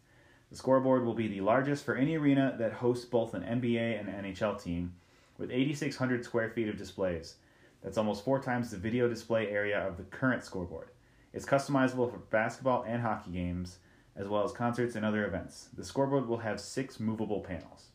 [0.51, 4.09] The scoreboard will be the largest for any arena that hosts both an NBA and
[4.09, 4.95] NHL team,
[5.39, 7.37] with 8,600 square feet of displays.
[7.83, 10.89] That's almost four times the video display area of the current scoreboard.
[11.33, 13.79] It's customizable for basketball and hockey games,
[14.19, 15.69] as well as concerts and other events.
[15.77, 17.87] The scoreboard will have six movable panels.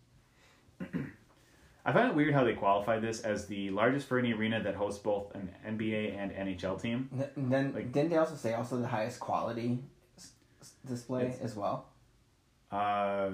[1.85, 4.75] I find it weird how they qualify this as the largest for any arena that
[4.75, 7.09] hosts both an NBA and NHL team.
[7.13, 9.79] N- Then Like- didn't they also say also the highest quality
[10.17, 10.31] s-
[10.87, 11.89] display as well?
[12.71, 13.29] Uh,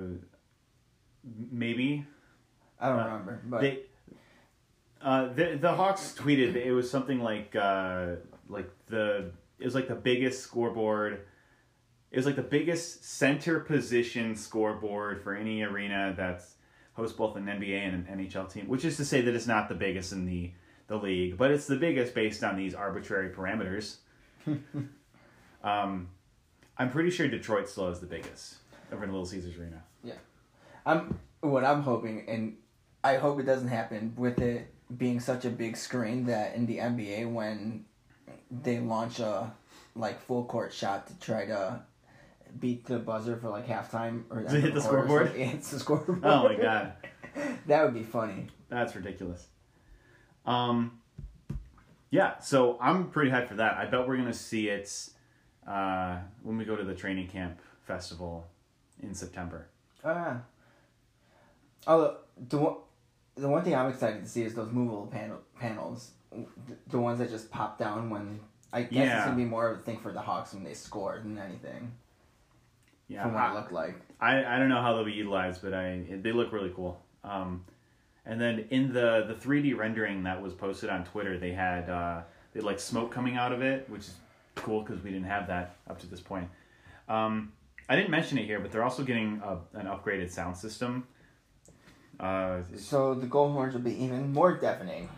[1.52, 2.06] maybe
[2.80, 3.80] I don't uh, remember, but they.
[5.02, 8.16] Uh, the the Hawks tweeted that it was something like uh,
[8.50, 11.22] like the it was like the biggest scoreboard.
[12.12, 16.56] It was like the biggest center position scoreboard for any arena that's
[16.94, 19.70] hosts both an NBA and an NHL team, which is to say that it's not
[19.70, 20.52] the biggest in the
[20.88, 23.98] the league, but it's the biggest based on these arbitrary parameters.
[25.64, 26.10] um,
[26.78, 28.56] I'm pretty sure Detroit still is the biggest
[28.92, 29.84] over in Little Caesars Arena.
[30.04, 30.14] Yeah.
[30.86, 32.58] I'm what I'm hoping, and
[33.04, 36.78] I hope it doesn't happen with it being such a big screen that in the
[36.78, 37.86] NBA when
[38.50, 39.54] they launch a
[39.96, 41.82] like full court shot to try to
[42.60, 45.28] beat the buzzer for like halftime or To hit the scoreboard?
[45.28, 46.20] something, it hits the scoreboard.
[46.24, 46.94] Oh my god.
[47.68, 48.48] that would be funny.
[48.70, 49.48] That's ridiculous.
[50.46, 51.00] Um,
[52.10, 53.78] yeah, so I'm pretty hyped for that.
[53.78, 55.10] I bet we're gonna see it
[55.68, 58.48] uh, when we go to the training camp festival
[59.02, 59.68] in September.
[60.04, 60.42] Ah.
[61.88, 62.18] Oh,
[62.50, 62.76] the one,
[63.36, 66.46] the one thing I'm excited to see is those movable panel, panels, the,
[66.88, 68.40] the ones that just pop down when.
[68.72, 69.18] I guess Yeah.
[69.18, 71.92] it's gonna be more of a thing for the Hawks when they score than anything.
[73.10, 73.96] Yeah, from what it I, looked like.
[74.22, 77.02] I, I don't know how they'll be utilized, but I they look really cool.
[77.24, 77.66] Um,
[78.26, 82.22] and then in the the 3D rendering that was posted on Twitter, they had uh,
[82.54, 84.14] they had like smoke coming out of it, which is
[84.56, 86.48] cool because we didn't have that up to this point.
[87.08, 87.52] Um,
[87.90, 91.08] I didn't mention it here, but they're also getting a, an upgraded sound system.
[92.20, 95.10] Uh, So the goal horns will be even more deafening.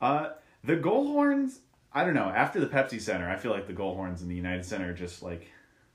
[0.00, 0.30] Uh,
[0.62, 1.60] the goal horns.
[1.94, 2.28] I don't know.
[2.28, 4.94] After the Pepsi Center, I feel like the goal horns in the United Center are
[4.94, 5.50] just like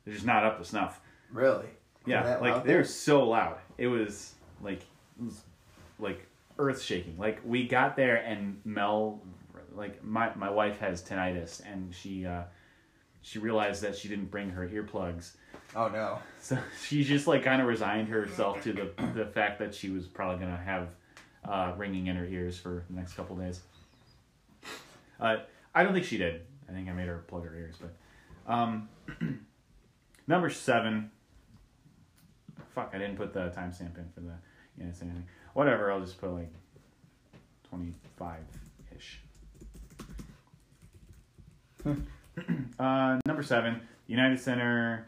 [0.07, 1.01] they're just not up to snuff.
[1.33, 1.65] Really?
[2.05, 3.57] Yeah, like they're so loud.
[3.77, 4.79] It was like
[5.19, 5.41] it was
[5.99, 6.25] like
[6.57, 7.17] earth shaking.
[7.17, 9.21] Like we got there and Mel,
[9.75, 12.43] like my my wife has tinnitus and she uh,
[13.21, 15.33] she realized that she didn't bring her earplugs.
[15.75, 16.19] Oh no.
[16.39, 20.07] So she just like kind of resigned herself to the the fact that she was
[20.07, 20.87] probably gonna have
[21.43, 23.59] uh, ringing in her ears for the next couple days.
[25.19, 25.39] Uh,
[25.75, 26.43] I don't think she did.
[26.69, 28.87] I think I made her plug her ears, but um,
[30.27, 31.11] number seven.
[32.75, 34.33] Fuck, I didn't put the timestamp in for the
[34.77, 35.23] you know anything.
[35.53, 36.51] Whatever, I'll just put like
[37.69, 38.43] twenty five
[38.95, 39.19] ish.
[42.79, 45.07] uh, number seven, United Center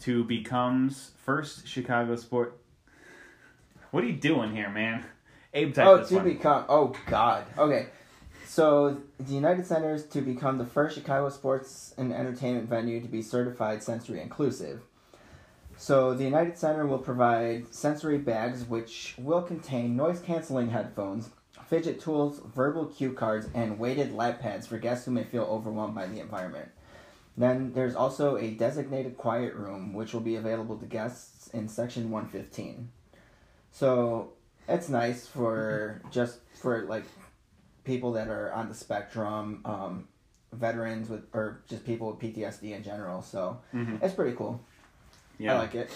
[0.00, 2.58] to becomes first Chicago sport.
[3.90, 5.04] What are you doing here, man?
[5.54, 6.24] Abe typed Oh, to one.
[6.24, 6.64] become.
[6.68, 7.44] Oh God.
[7.56, 7.86] Okay.
[8.46, 13.08] So the United Center is to become the first Chicago sports and entertainment venue to
[13.08, 14.82] be certified sensory inclusive.
[15.76, 21.30] So the United Center will provide sensory bags which will contain noise canceling headphones,
[21.68, 25.96] fidget tools, verbal cue cards, and weighted lap pads for guests who may feel overwhelmed
[25.96, 26.70] by the environment.
[27.36, 32.10] Then there's also a designated quiet room which will be available to guests in section
[32.10, 32.90] 115.
[33.72, 34.32] So
[34.68, 37.04] it's nice for just for like
[37.86, 40.06] people that are on the spectrum, um,
[40.52, 43.22] veterans with or just people with PTSD in general.
[43.22, 44.02] So Mhm.
[44.02, 44.60] it's pretty cool.
[45.38, 45.54] Yeah.
[45.54, 45.90] I like it.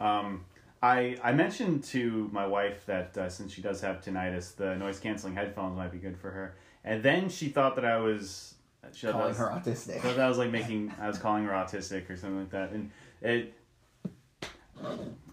[0.00, 0.44] Um,
[0.82, 5.00] I I mentioned to my wife that uh, since she does have tinnitus, the noise
[5.00, 6.54] canceling headphones might be good for her.
[6.84, 8.54] And then she thought that I was
[8.92, 10.00] she Calling was- her autistic.
[10.00, 12.70] thought that I was like making I was calling her autistic or something like that.
[12.70, 13.54] And it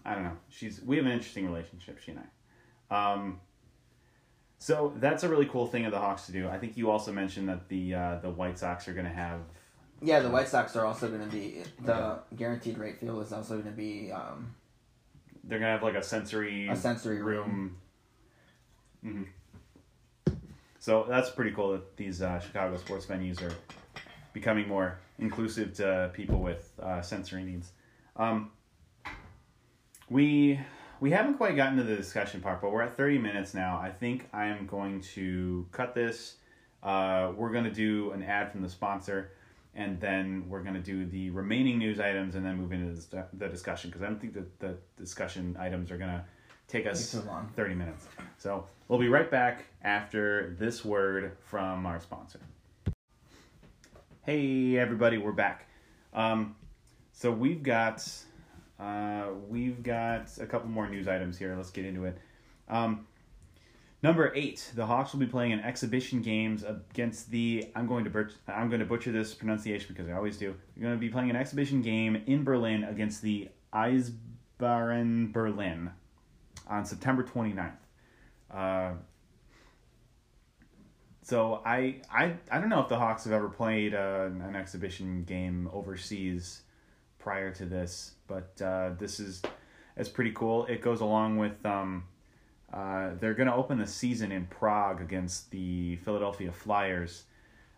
[0.04, 0.36] I don't know.
[0.48, 2.20] She's we have an interesting relationship, she and
[2.90, 3.12] I.
[3.12, 3.40] Um,
[4.58, 6.48] so that's a really cool thing of the Hawks to do.
[6.48, 9.40] I think you also mentioned that the uh, the White Sox are going to have
[10.02, 13.54] Yeah, the White Sox are also going to be the guaranteed rate field is also
[13.54, 14.54] going to be um,
[15.44, 17.76] they're going to have like a sensory a sensory room.
[19.02, 19.26] room.
[20.26, 20.32] hmm
[20.78, 23.54] So that's pretty cool that these uh, Chicago sports venues are
[24.32, 27.72] becoming more inclusive to people with uh, sensory needs.
[28.16, 28.50] Um,
[30.08, 30.60] we
[31.00, 33.78] we haven't quite gotten to the discussion part, but we're at thirty minutes now.
[33.78, 36.36] I think I am going to cut this.
[36.82, 39.32] Uh, we're going to do an ad from the sponsor,
[39.74, 43.26] and then we're going to do the remaining news items, and then move into the,
[43.34, 46.24] the discussion because I don't think that the discussion items are going to
[46.68, 47.50] take us long.
[47.54, 48.06] 30 minutes.
[48.38, 52.40] So we'll be right back after this word from our sponsor.
[54.22, 55.68] Hey everybody, we're back.
[56.12, 56.56] Um,
[57.12, 58.06] so we've got
[58.78, 61.54] uh, we've got a couple more news items here.
[61.56, 62.18] Let's get into it.
[62.68, 63.06] Um,
[64.02, 67.70] number eight, the Hawks will be playing an exhibition games against the.
[67.74, 70.54] I'm going to butcher, I'm going to butcher this pronunciation because I always do.
[70.76, 75.90] They're going to be playing an exhibition game in Berlin against the Eisbären Berlin
[76.68, 77.72] on September 29th.
[78.50, 78.92] Uh,
[81.22, 85.24] so I, I I don't know if the Hawks have ever played uh, an exhibition
[85.24, 86.62] game overseas
[87.18, 89.42] prior to this, but uh, this is
[89.96, 90.66] it's pretty cool.
[90.66, 92.04] It goes along with um,
[92.72, 97.24] uh, they're going to open the season in Prague against the Philadelphia Flyers.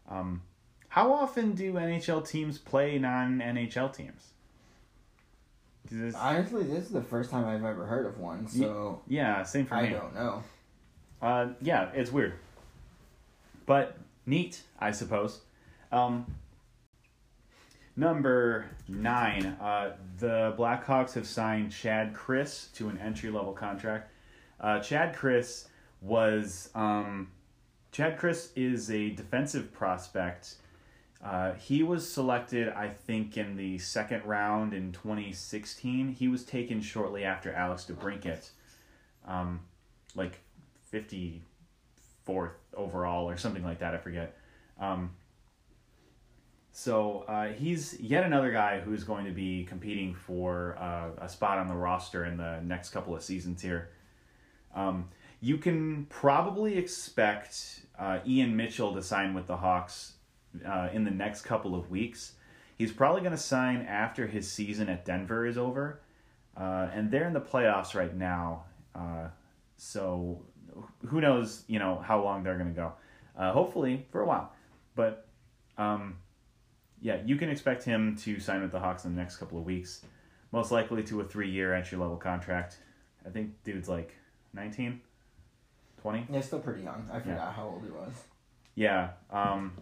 [0.08, 0.42] Um,
[0.88, 4.28] how often do NHL teams play non NHL teams?
[5.90, 6.14] This...
[6.14, 8.46] Honestly, this is the first time I've ever heard of one.
[8.48, 9.88] So yeah, same for I me.
[9.88, 10.42] I don't know.
[11.20, 12.34] Uh, yeah, it's weird
[13.68, 15.42] but neat, I suppose.
[15.92, 16.26] Um,
[17.98, 24.12] number nine, uh, the Blackhawks have signed Chad Krys to an entry level contract.
[24.60, 25.66] Uh, Chad Krys
[26.00, 27.28] was um,
[27.90, 30.54] Chad Krys is a defensive prospect.
[31.22, 36.08] Uh, he was selected, I think, in the second round in 2016.
[36.12, 38.50] He was taken shortly after Alex DeBrincat,
[39.26, 39.60] um,
[40.14, 40.38] like
[40.90, 41.42] 50
[42.24, 43.94] fourth overall or something like that.
[43.94, 44.36] I forget.
[44.80, 45.10] Um,
[46.78, 51.58] so uh, he's yet another guy who's going to be competing for uh, a spot
[51.58, 53.88] on the roster in the next couple of seasons here.
[54.76, 55.08] Um,
[55.40, 60.12] you can probably expect uh, Ian Mitchell to sign with the Hawks
[60.64, 62.34] uh, in the next couple of weeks.
[62.76, 66.00] He's probably going to sign after his season at Denver is over,
[66.56, 68.66] uh, and they're in the playoffs right now.
[68.94, 69.30] Uh,
[69.76, 70.44] so
[71.08, 72.92] who knows, you know, how long they're going to go.
[73.36, 74.52] Hopefully for a while.
[74.94, 75.26] But
[75.76, 76.18] um,
[77.00, 79.64] yeah, you can expect him to sign with the Hawks in the next couple of
[79.64, 80.02] weeks.
[80.52, 82.78] Most likely to a three year entry level contract.
[83.26, 84.14] I think dude's like
[84.54, 85.00] 19,
[86.00, 86.26] 20.
[86.30, 87.08] Yeah, still pretty young.
[87.12, 87.52] I forgot yeah.
[87.52, 88.12] how old he was.
[88.74, 89.10] Yeah.
[89.30, 89.72] Um,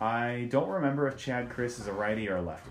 [0.00, 2.70] I don't remember if Chad Krys is a righty or a lefty.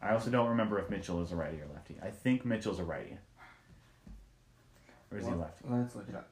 [0.00, 1.96] I also don't remember if Mitchell is a righty or lefty.
[2.02, 3.18] I think Mitchell's a righty.
[5.10, 5.64] Or is well, he lefty?
[5.68, 6.28] Let's look it up.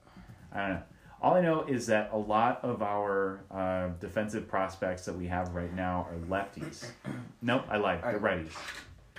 [0.53, 0.83] I don't know.
[1.23, 5.55] All I know is that a lot of our uh, defensive prospects that we have
[5.55, 6.87] right now are lefties.
[7.43, 8.03] nope, I lied.
[8.03, 8.53] They're righties.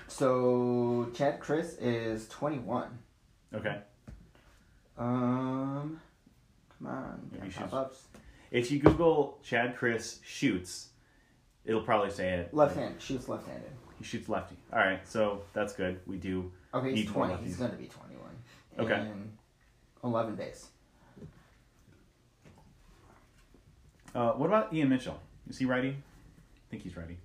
[0.07, 2.97] So Chad Krys is twenty one.
[3.53, 3.77] Okay.
[4.97, 6.01] Um,
[6.79, 8.03] come on, pop ups.
[8.49, 10.89] If you Google Chad Krys shoots,
[11.65, 12.53] it'll probably say it.
[12.53, 13.69] Left hand shoots left handed.
[13.99, 14.55] He shoots lefty.
[14.73, 15.99] All right, so that's good.
[16.07, 16.51] We do.
[16.73, 17.35] Okay, he's twenty.
[17.43, 18.31] He's going to be twenty one.
[18.79, 19.07] Okay.
[20.03, 20.70] 11 days.
[24.13, 25.19] Uh, what about Ian Mitchell?
[25.49, 25.89] Is he righty?
[25.89, 27.17] I think he's righty.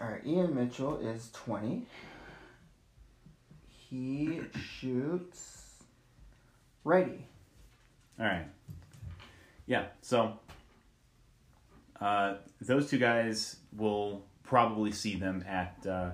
[0.00, 1.86] All right, Ian Mitchell is 20.
[3.88, 4.40] He
[4.78, 5.82] shoots
[6.84, 7.26] righty.
[8.20, 8.46] All right.
[9.66, 10.38] Yeah, so
[12.00, 16.10] uh, those two guys will probably see them at uh,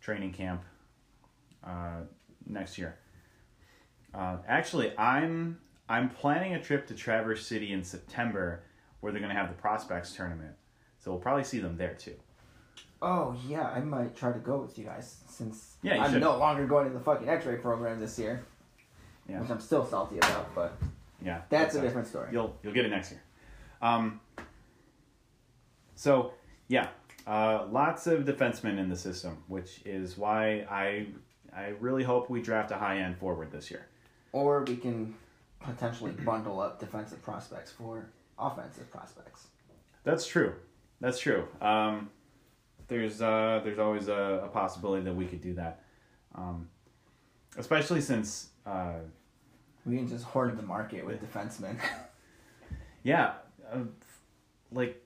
[0.00, 0.62] training camp
[1.62, 2.00] uh,
[2.46, 2.96] next year.
[4.14, 8.62] Uh, actually, I'm I'm planning a trip to Traverse City in September,
[9.00, 10.54] where they're going to have the prospects tournament.
[10.98, 12.14] So we'll probably see them there too.
[13.02, 16.22] Oh yeah, I might try to go with you guys since yeah, I'm should.
[16.22, 18.44] no longer going to the fucking X-ray program this year.
[19.28, 19.40] Yeah.
[19.40, 20.78] Which I'm still salty about, but
[21.22, 22.28] yeah, that's, a different story.
[22.32, 23.22] You'll you'll get it next year.
[23.82, 24.20] Um.
[25.96, 26.32] So
[26.68, 26.88] yeah,
[27.26, 31.06] uh, lots of defensemen in the system, which is why I
[31.56, 33.86] I really hope we draft a high end forward this year.
[34.32, 35.14] Or we can
[35.60, 39.46] potentially bundle up defensive prospects for offensive prospects.
[40.02, 40.54] That's true.
[41.00, 41.46] That's true.
[41.60, 42.10] Um,
[42.88, 45.82] there's uh, there's always a, a, possibility that we could do that,
[46.34, 46.68] um,
[47.56, 48.96] especially since uh,
[49.86, 51.78] we can just hoard the market with defensemen.
[53.02, 53.32] yeah,
[53.72, 53.80] uh,
[54.70, 55.02] like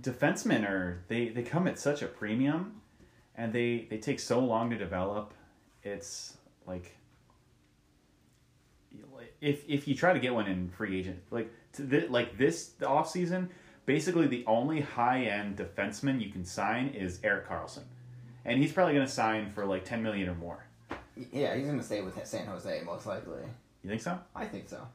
[0.00, 2.80] defensemen are they they come at such a premium,
[3.34, 5.34] and they they take so long to develop.
[5.84, 6.96] It's like
[9.40, 13.10] if if you try to get one in free agent like th- like this off
[13.10, 13.50] season,
[13.86, 17.82] basically the only high end defenseman you can sign is Erik Karlsson,
[18.44, 20.64] and he's probably going to sign for like ten million or more.
[21.32, 23.42] Yeah, he's going to stay with San Jose most likely.
[23.82, 24.18] You think so?
[24.34, 24.86] I think so.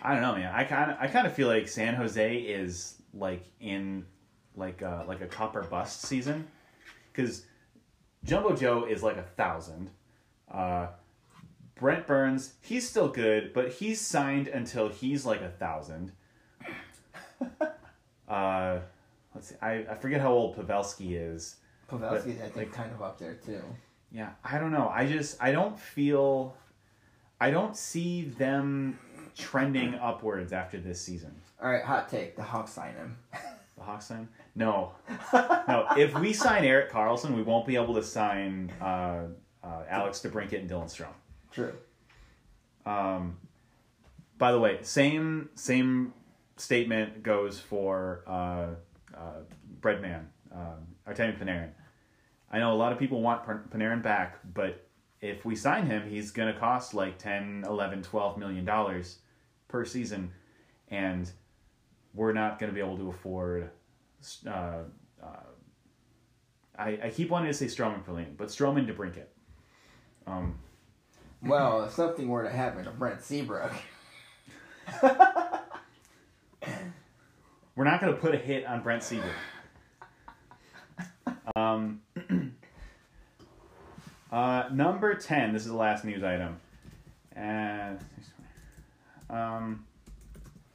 [0.00, 0.52] I don't know, man.
[0.54, 4.04] I kind of I kind of feel like San Jose is like in
[4.56, 6.46] like a, uh, like a copper bust season
[7.12, 7.46] because
[8.24, 9.90] Jumbo Joe is like a thousand.
[10.50, 10.88] Uh,
[11.74, 16.12] Brent Burns, he's still good, but he's signed until he's like a thousand.
[18.28, 18.78] uh,
[19.34, 19.56] let's see.
[19.60, 21.56] I, I forget how old Pavelski is.
[21.90, 23.62] Pavelski's, I think, like- kind of up there too.
[24.10, 24.88] Yeah, I don't know.
[24.88, 26.56] I just I don't feel
[27.40, 28.96] I don't see them
[29.36, 31.34] trending upwards after this season.
[31.60, 33.16] All right, hot take: the Hawks sign him.
[33.76, 34.28] The Hawks sign?
[34.54, 34.92] No,
[35.32, 35.86] no.
[35.96, 39.22] If we sign Erik Karlsson, we won't be able to sign uh,
[39.64, 41.08] uh, Alex DeBrincat and Dylan Strome.
[41.50, 41.72] True.
[42.86, 43.38] Um,
[44.38, 46.12] by the way, same same
[46.56, 48.68] statement goes for uh,
[49.16, 49.40] uh,
[49.80, 51.70] Breadman, um, Artemi Panarin.
[52.50, 54.86] I know a lot of people want Panarin back, but
[55.20, 59.18] if we sign him, he's going to cost like 10, 11, 12 million dollars
[59.66, 60.30] per season,
[60.88, 61.30] and
[62.14, 63.70] we're not going to be able to afford.
[64.46, 65.26] Uh, uh,
[66.78, 69.26] I, I keep wanting to say Strome for Perlini, but Strome and DeBrincat.
[70.26, 70.58] Um,
[71.42, 73.72] Well, if something were to happen to Brent Seabrook,
[77.76, 79.32] We're not going to put a hit on Brent Seabrook.
[81.56, 82.00] Um,
[84.32, 86.60] uh, number 10, this is the last news item.
[87.34, 87.98] And,
[89.28, 89.84] um,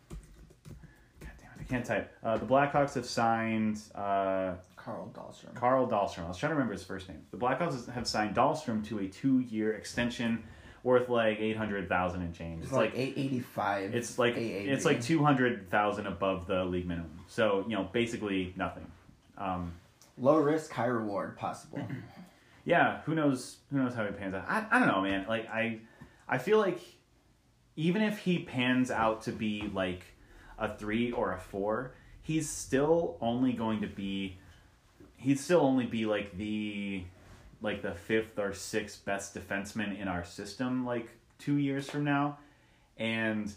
[0.10, 2.11] God damn it, I can't type.
[2.24, 5.53] Uh, the Blackhawks have signed uh, Carl Dahlstrom.
[5.53, 6.26] Carl Dahlstrom.
[6.26, 7.22] I was trying to remember his first name.
[7.32, 10.43] The Blackhawks have signed Dahlstrom to a two year extension
[10.84, 12.63] worth like 800000 and change.
[12.63, 13.93] It's like eight eighty five.
[13.93, 17.20] It's like it's like two hundred thousand above the league minimum.
[17.28, 18.89] So you know, basically nothing.
[19.38, 19.74] Um,
[20.17, 21.86] low risk, high reward possible.
[22.65, 23.57] yeah, who knows?
[23.72, 24.45] Who knows how he pans out?
[24.47, 25.26] I, I don't know, man.
[25.28, 25.80] Like I,
[26.28, 26.80] I feel like
[27.76, 30.03] even if he pans out to be like
[30.60, 34.38] a three or a four, he's still only going to be.
[35.18, 37.03] He'd still only be like the,
[37.62, 40.86] like the fifth or sixth best defenseman in our system.
[40.86, 42.38] Like two years from now,
[42.97, 43.51] and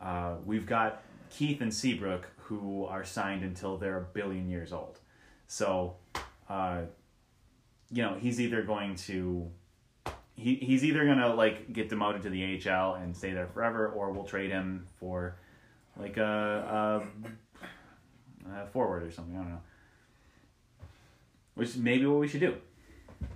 [0.00, 4.98] uh, we've got Keith and Seabrook who are signed until they're a billion years old.
[5.46, 5.96] So,
[6.48, 6.82] uh,
[7.90, 9.50] you know, he's either going to
[10.36, 14.10] he, he's either gonna like get demoted to the AHL and stay there forever, or
[14.10, 15.36] we'll trade him for
[15.98, 17.02] like a,
[18.46, 19.36] a, a forward or something.
[19.36, 19.60] I don't know.
[21.54, 22.56] Which may be what we should do.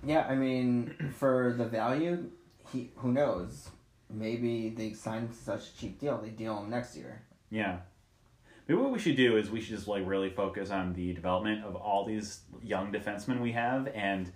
[0.05, 2.29] yeah, I mean, for the value,
[2.71, 3.69] he who knows?
[4.09, 7.21] Maybe they sign him to such a cheap deal, they deal him next year.
[7.51, 7.77] Yeah.
[8.67, 11.63] Maybe what we should do is we should just like really focus on the development
[11.63, 14.31] of all these young defensemen we have, and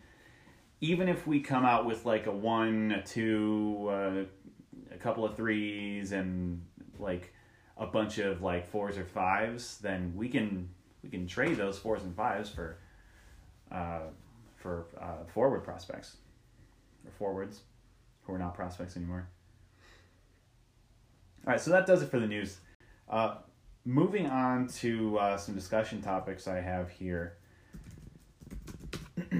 [0.82, 5.36] even if we come out with like a one, a two, uh, a couple of
[5.36, 6.62] threes, and
[7.00, 7.34] like
[7.78, 10.70] a bunch of like fours or fives, then we can
[11.04, 12.78] we can trade those fours and fives for
[13.72, 14.02] uh,
[14.56, 16.18] for uh, forward prospects
[17.06, 17.62] or forwards
[18.24, 19.28] who are not prospects anymore.
[21.46, 22.60] All right, so that does it for the news.
[23.10, 23.36] Uh,
[23.84, 27.36] moving on to uh, some discussion topics I have here.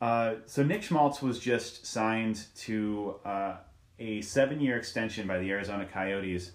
[0.00, 3.56] uh, so Nick Schmaltz was just signed to uh,
[3.98, 6.52] a seven-year extension by the Arizona Coyotes,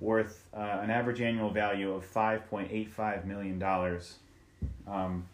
[0.00, 4.16] worth uh, an average annual value of five point eight five million dollars.
[4.86, 5.26] Um,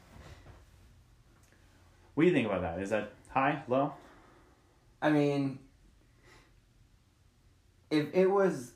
[2.14, 2.80] what do you think about that?
[2.80, 3.92] Is that high, low?
[5.02, 5.58] I mean,
[7.90, 8.72] if it was,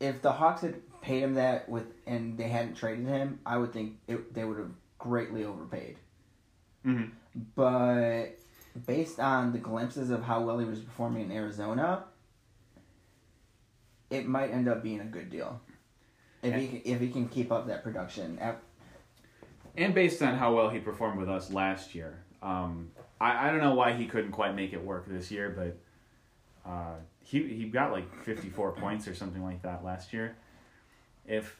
[0.00, 3.72] if the Hawks had paid him that with, and they hadn't traded him, I would
[3.72, 5.96] think it, they would have greatly overpaid.
[6.84, 7.10] Mm-hmm.
[7.54, 8.38] But
[8.86, 12.04] based on the glimpses of how well he was performing in Arizona,
[14.12, 15.60] it might end up being a good deal.
[16.42, 18.38] If he can- if he can keep up that production,
[19.74, 23.60] And based on how well he performed with us last year, um, I, I don't
[23.60, 27.90] know why he couldn't quite make it work this year, but uh, he he got
[27.90, 30.36] like fifty four points or something like that last year.
[31.26, 31.56] If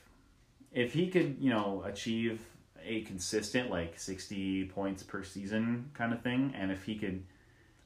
[0.72, 2.42] if he could, you know, achieve
[2.84, 7.22] a consistent like sixty points per season kind of thing, and if he could,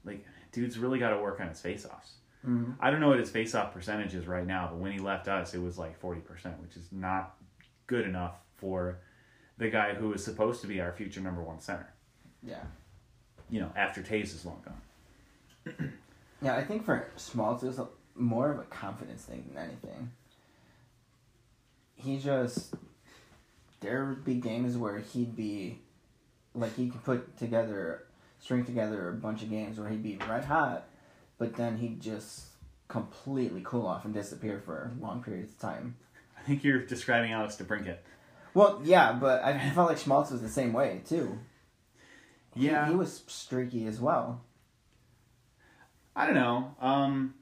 [0.04, 2.14] like, dude's really got to work on his faceoffs.
[2.46, 2.76] Mhm.
[2.78, 5.52] I don't know what his faceoff percentage is right now, but when he left us,
[5.54, 7.36] it was like forty percent, which is not
[7.86, 8.98] good enough for
[9.58, 11.92] the guy who is supposed to be our future number one center.
[12.42, 12.62] yeah,
[13.50, 15.92] You know, after Toews is long gone.
[16.42, 16.56] yeah.
[16.56, 20.10] I think for Schmaltz, it was a, more of a confidence thing than anything.
[21.94, 22.74] He just
[23.80, 25.78] there would be games where he'd be
[26.54, 28.04] like he could put together,
[28.40, 30.84] string together a bunch of games where he'd be red hot,
[31.38, 32.46] but then he'd just
[32.88, 35.96] completely cool off and disappear for long periods of time.
[36.38, 37.98] I think you're describing Alex DeBrincat.
[38.54, 41.38] Well, yeah, but I felt like Schmaltz was the same way too.
[42.54, 42.88] Yeah.
[42.88, 44.40] he, was streaky as well.
[46.14, 46.74] I don't know.
[46.80, 47.34] Um,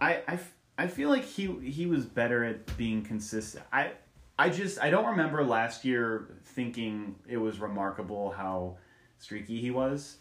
[0.00, 0.38] I, I,
[0.78, 3.64] I feel like he he was better at being consistent.
[3.70, 3.92] I
[4.38, 8.78] I just I don't remember last year thinking it was remarkable how
[9.18, 10.16] streaky he was.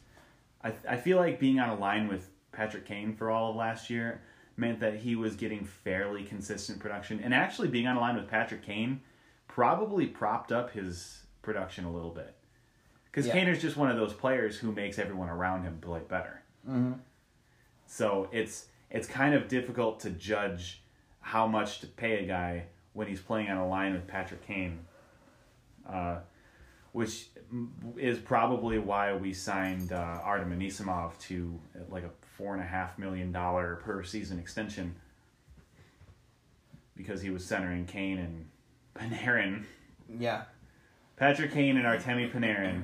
[0.64, 3.90] I I feel like being on a line with Patrick Kane for all of last
[3.90, 4.22] year
[4.56, 8.28] meant that he was getting fairly consistent production, and actually being on a line with
[8.28, 9.02] Patrick Kane
[9.48, 12.36] probably propped up his production a little bit.
[13.06, 13.34] Because Yeah.
[13.34, 16.42] Kaner's just one of those players who makes everyone around him play better.
[16.68, 16.94] Mm-hmm.
[17.86, 20.84] So it's it's kind of difficult to judge
[21.20, 24.80] how much to pay a guy when he's playing on a line with Patrick Kane,
[25.90, 26.20] uh,
[26.94, 27.28] which
[27.98, 32.66] is probably why we signed uh, Artem Anisimov to uh, like a four and a
[32.66, 34.96] half million dollar per season extension
[36.96, 38.48] because he was centering Kane and
[38.96, 39.64] Panarin.
[40.20, 40.44] Yeah.
[41.18, 42.84] Patrick Kane and Artemi Panarin,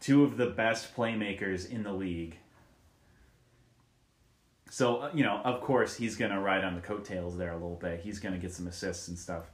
[0.00, 2.36] two of the best playmakers in the league.
[4.70, 7.56] So, uh, you know, of course, he's going to ride on the coattails there a
[7.56, 8.00] little bit.
[8.00, 9.44] He's going to get some assists and stuff.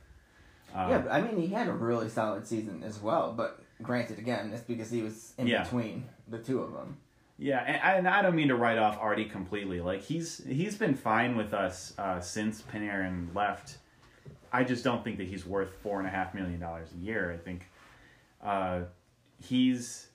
[0.75, 3.33] Uh, yeah, I mean, he had a really solid season as well.
[3.37, 5.63] But granted, again, it's because he was in Yeah.
[5.65, 6.97] between the two of them.
[7.37, 9.81] Yeah, and, and I don't mean to write off Artie completely.
[9.81, 13.79] Like he's he's been fine with us uh, since Panarin left.
[14.53, 17.33] I just don't think that he's worth four and a half million dollars a year.
[17.33, 17.69] I think
[18.41, 18.83] uh,
[19.43, 20.07] he's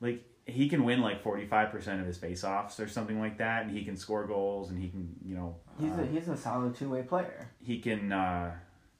[0.00, 3.62] like he can win like forty five percent of his faceoffs or something like that,
[3.62, 6.36] and he can score goals, and he can you know He's uh, a he's a
[6.36, 7.48] solid two way player.
[7.62, 8.50] he can uh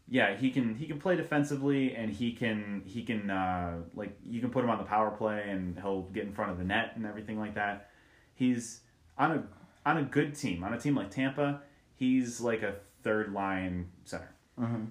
[0.08, 4.40] yeah he can he can play defensively and he can he can uh like you
[4.40, 6.92] can put him on the power play and he'll get in front of the net
[6.96, 7.90] and everything like that.
[8.34, 8.80] He's
[9.18, 9.44] on a
[9.88, 11.62] on a good team on a team like tampa
[11.94, 14.34] he's like a third line center.
[14.60, 14.84] Mm-hmm.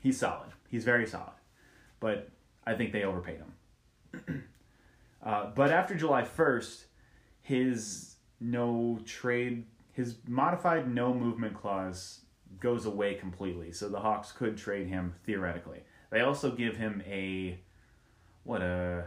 [0.00, 0.50] he's solid.
[0.68, 1.34] He's very solid.
[2.00, 2.28] But
[2.66, 4.44] i think they overpaid him.
[5.20, 6.84] Uh, but after july 1st
[7.42, 12.20] his no trade his modified no movement clause
[12.60, 15.80] goes away completely so the hawks could trade him theoretically
[16.10, 17.58] they also give him a
[18.44, 19.04] what a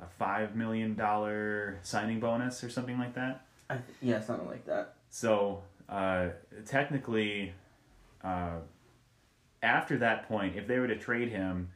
[0.00, 4.94] a five million dollar signing bonus or something like that th- yeah, something like that.
[5.10, 6.28] so uh,
[6.66, 7.52] technically,
[8.22, 8.58] uh,
[9.62, 11.70] after that point, if they were to trade him,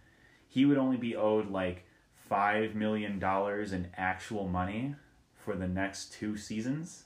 [0.48, 1.84] he would only be owed like
[2.14, 4.94] five million dollars in actual money
[5.34, 7.04] for the next two seasons.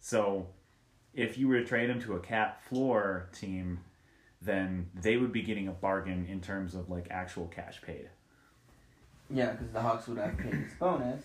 [0.00, 0.48] So,
[1.14, 3.78] if you were to trade him to a cap floor team,
[4.42, 8.08] then they would be getting a bargain in terms of like actual cash paid.
[9.30, 11.22] Yeah, because the Hawks would have paid his bonus,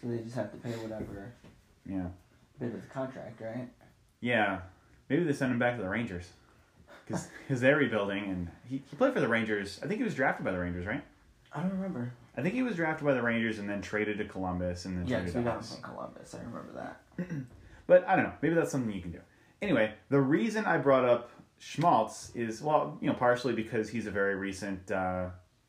[0.00, 1.32] so they just have to pay whatever
[1.84, 2.06] Yeah.
[2.58, 3.68] bit of the contract, right?
[4.20, 4.60] Yeah,
[5.10, 6.30] maybe they send him back to the Rangers
[7.04, 9.78] because because they're rebuilding, and he, he played for the Rangers.
[9.82, 11.04] I think he was drafted by the Rangers, right?
[11.52, 12.12] I don't remember.
[12.36, 15.06] I think he was drafted by the Rangers and then traded to Columbus and then
[15.06, 15.74] Yeah, traded to got him us.
[15.74, 16.34] from Columbus.
[16.34, 16.72] I remember
[17.18, 17.26] that.
[17.86, 18.32] But I don't know.
[18.42, 19.20] Maybe that's something you can do.
[19.62, 24.10] Anyway, the reason I brought up Schmaltz is well, you know, partially because he's a
[24.10, 25.28] very recent, uh,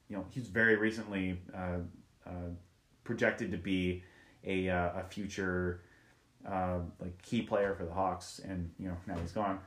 [0.09, 1.79] you know, he's very recently uh,
[2.25, 2.49] uh,
[3.03, 4.03] projected to be
[4.43, 5.81] a uh, a future
[6.47, 9.59] uh, like key player for the Hawks, and you know now he's gone.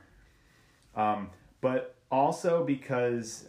[0.95, 1.29] Um,
[1.61, 3.47] but also because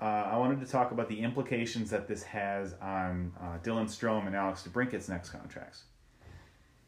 [0.00, 3.32] uh, I wanted to talk about the implications that this has on
[3.62, 5.84] Dylan Strome and Alex DeBrincat's next contracts.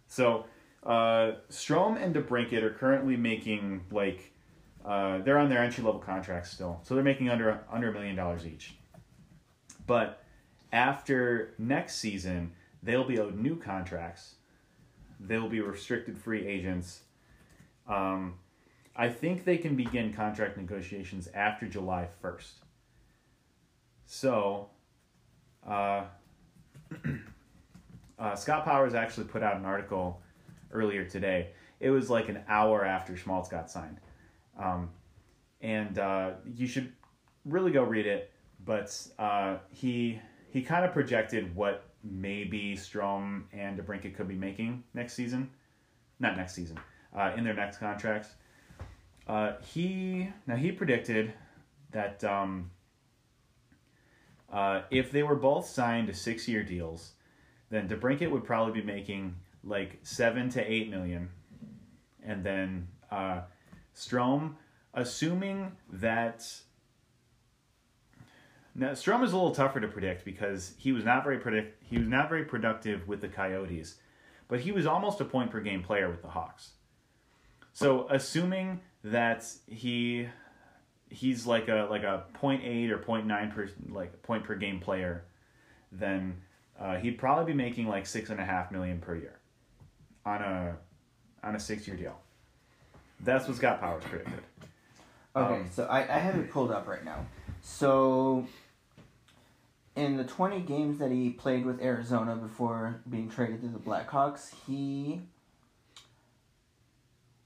[0.09, 0.47] So,
[0.85, 4.33] uh, Strome and DeBrincat are currently making like
[4.85, 8.17] uh, they're on their entry level contracts still, so they're making under under a million
[8.17, 8.75] dollars each.
[9.87, 10.23] But
[10.73, 14.35] after next season, they'll be owed new contracts.
[15.21, 17.01] They'll be restricted free agents.
[17.89, 18.35] Um,
[18.97, 22.53] I think they can begin contract negotiations after July first.
[24.07, 24.69] So,
[25.67, 26.05] uh,
[28.19, 30.21] uh, Scott Powers actually put out an article
[30.71, 31.51] earlier today.
[31.81, 33.99] It was like an hour after Schmaltz got signed.
[34.59, 34.91] Um,
[35.61, 36.93] and uh, you should
[37.45, 38.31] really go read it.
[38.65, 44.85] But uh, he he kind of projected what maybe Strome and DeBrincat could be making
[44.95, 45.51] next season.
[46.21, 46.79] Not next season,
[47.15, 48.35] uh, in their next contracts.
[49.27, 51.33] Uh, he now he predicted
[51.91, 52.71] that um,
[54.53, 57.13] uh, if they were both signed to six year deals,
[57.71, 59.35] then DeBrincat would probably be making
[59.65, 61.31] like seven to eight million,
[62.23, 63.43] and then uh,
[63.95, 64.55] Strome,
[64.93, 66.47] assuming that.
[68.77, 71.97] Now Strome is a little tougher to predict because he was not very predict he
[71.99, 73.97] was not very productive with the Coyotes,
[74.49, 76.71] but he was almost a point per game player with the Hawks.
[77.73, 80.29] So assuming that he
[81.11, 85.25] he's like a like a 0.8 or 0.9 per like point per game player,
[85.93, 86.37] then
[86.79, 89.39] uh, he'd probably be making like six and a half million per year.
[90.25, 90.77] On a
[91.43, 92.17] on a six year deal.
[93.21, 94.41] That's what Scott Powers predicted.
[95.37, 97.27] Okay, Um, so I, I have it pulled up right now.
[97.63, 98.47] So,
[99.97, 104.53] in the 20 games that he played with Arizona before being traded to the Blackhawks,
[104.67, 105.23] he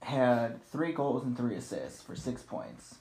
[0.01, 2.95] had three goals and three assists for six points.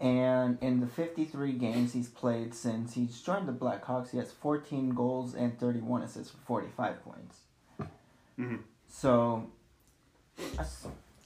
[0.00, 4.90] And in the 53 games he's played since he's joined the Blackhawks, he has 14
[4.90, 7.36] goals and 31 assists for 45 points.
[8.38, 8.60] Mhm.
[8.88, 9.50] So,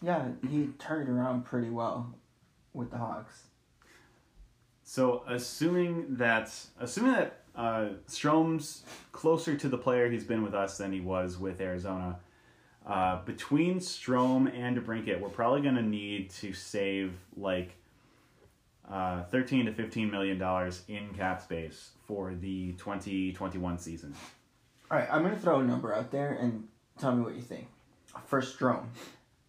[0.03, 2.15] yeah, he turned around pretty well
[2.73, 3.45] with the Hawks.
[4.85, 10.79] So assuming that assuming that uh, Strome's closer to the player he's been with us
[10.79, 12.21] than he was with Arizona,
[12.87, 17.75] uh, between Strome and DeBrincat, we're probably going to need to save like
[18.89, 24.15] uh, thirteen to fifteen million dollars in cap space for the twenty twenty one season.
[24.89, 26.69] All right, I'm gonna throw a number out there and
[26.99, 27.69] tell me what you think.
[28.27, 28.87] For Strome,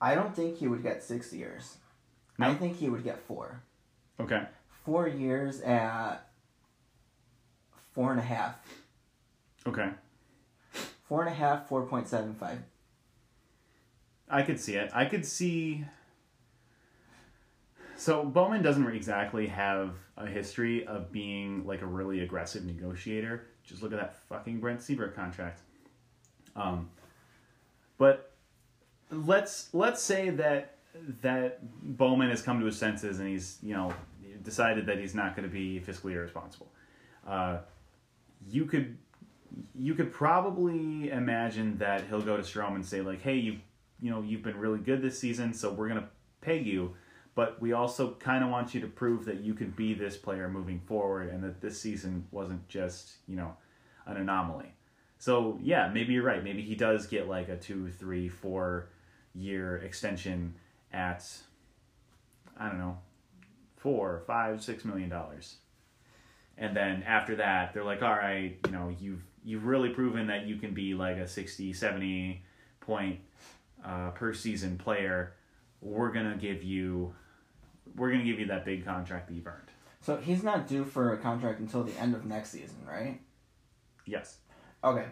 [0.02, 1.78] I don't think he would get six years.
[2.40, 3.62] I think he would get four.
[4.20, 4.44] Okay.
[4.86, 6.30] Four years at
[7.94, 8.56] four and a half.
[9.66, 9.90] Okay.
[11.08, 12.60] Four and a half, four point seven five.
[14.30, 14.92] I could see it.
[14.94, 15.86] I could see.
[17.96, 23.48] So Bowman doesn't exactly have a history of being like a really aggressive negotiator.
[23.64, 25.62] Just look at that fucking Brent Seabrook contract.
[26.56, 26.90] Um,
[27.98, 28.32] but
[29.12, 30.76] let's let's say that
[31.22, 31.60] that
[31.98, 33.94] Bowman has come to his senses and he's you know
[34.44, 36.68] decided that he's not going to be fiscally irresponsible.
[37.28, 37.60] Uh,
[38.50, 38.98] you could
[39.76, 43.60] you could probably imagine that he'll go to Strome and say like, "Hey, you
[44.02, 46.10] you know you've been really good this season, so we're gonna
[46.42, 46.96] pay you,
[47.36, 50.50] but we also kind of want you to prove that you can be this player
[50.50, 53.56] moving forward, and that this season wasn't just you know
[54.06, 54.77] an anomaly."
[55.20, 56.44] So yeah, maybe you're right.
[56.44, 58.90] Maybe he does get like a two, three, four
[59.34, 60.56] year extension
[60.94, 61.28] at
[62.58, 62.98] I don't know
[63.78, 65.58] four, five, six million dollars
[66.58, 70.46] and then after that they're like all right you know you've you've really proven that
[70.46, 72.42] you can be like a 60 70
[72.82, 73.20] point
[73.86, 75.34] uh, per season player
[75.82, 77.14] we're gonna give you
[77.96, 79.70] we're gonna give you that big contract that you've earned
[80.02, 83.20] So he's not due for a contract until the end of next season, right?
[84.06, 84.38] yes
[84.84, 85.06] Okay.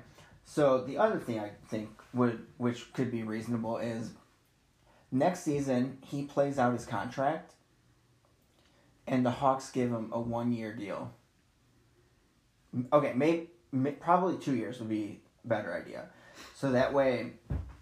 [0.46, 4.12] So the other thing I think would which could be reasonable is
[5.12, 7.54] next season he plays out his contract
[9.08, 11.12] and the Hawks give him a one year deal.
[12.94, 16.06] Okay, maybe may, probably two years would be a better idea.
[16.56, 17.34] So that way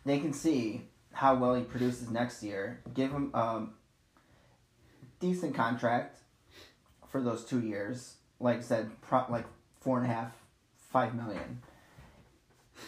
[0.05, 3.73] they can see how well he produces next year, give him um
[5.19, 6.17] decent contract
[7.09, 8.15] for those two years.
[8.39, 9.45] Like I said, pro- like
[9.81, 10.31] four and a half,
[10.77, 11.61] five million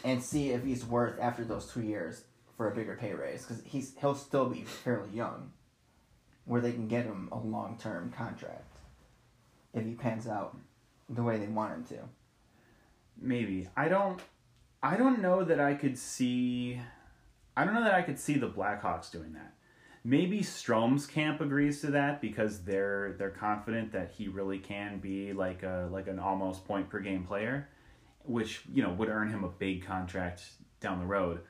[0.03, 2.23] and see if he's worth after those two years
[2.57, 5.51] for a bigger pay raise because he's he'll still be fairly young,
[6.45, 8.77] where they can get him a long term contract
[9.73, 10.57] if he pans out
[11.09, 12.03] the way they want him to.
[13.21, 13.67] maybe.
[13.75, 14.19] I don't
[14.83, 16.79] i don't know that i could see
[17.57, 19.53] i don't know that i could see the blackhawks doing that.
[20.03, 25.33] Maybe strome's camp agrees to that because they're they're confident that he really can be
[25.33, 27.67] like a like an almost point per game player
[28.27, 30.43] which you know would earn him a big contract
[30.79, 31.41] down the road.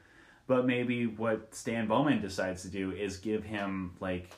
[0.47, 4.29] But maybe what stan bowman decides to do is give him like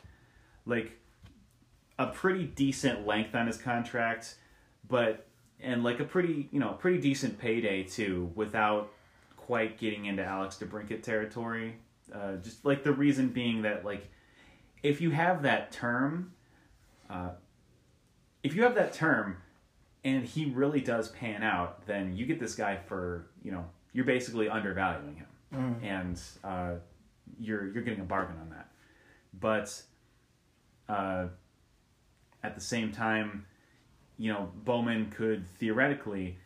[0.65, 0.97] like
[1.99, 4.35] a pretty decent length on his contract
[4.87, 5.27] but
[5.59, 8.91] and like a pretty you know pretty decent payday too without
[9.35, 11.75] quite getting into alex debrincat territory.
[12.13, 14.09] Uh, just like the reason being that like
[14.81, 16.31] if you have that term
[17.09, 17.29] uh,
[18.43, 19.37] if you have that term
[20.07, 24.05] and he really does pan out then you get this guy for you know you're
[24.05, 25.81] basically undervaluing him Mm.
[25.81, 26.73] and uh,
[27.39, 28.69] you're you're getting a bargain on that
[29.39, 29.81] but
[30.89, 31.27] uh,
[32.43, 33.45] at the same time
[34.17, 36.37] you know bowman could theoretically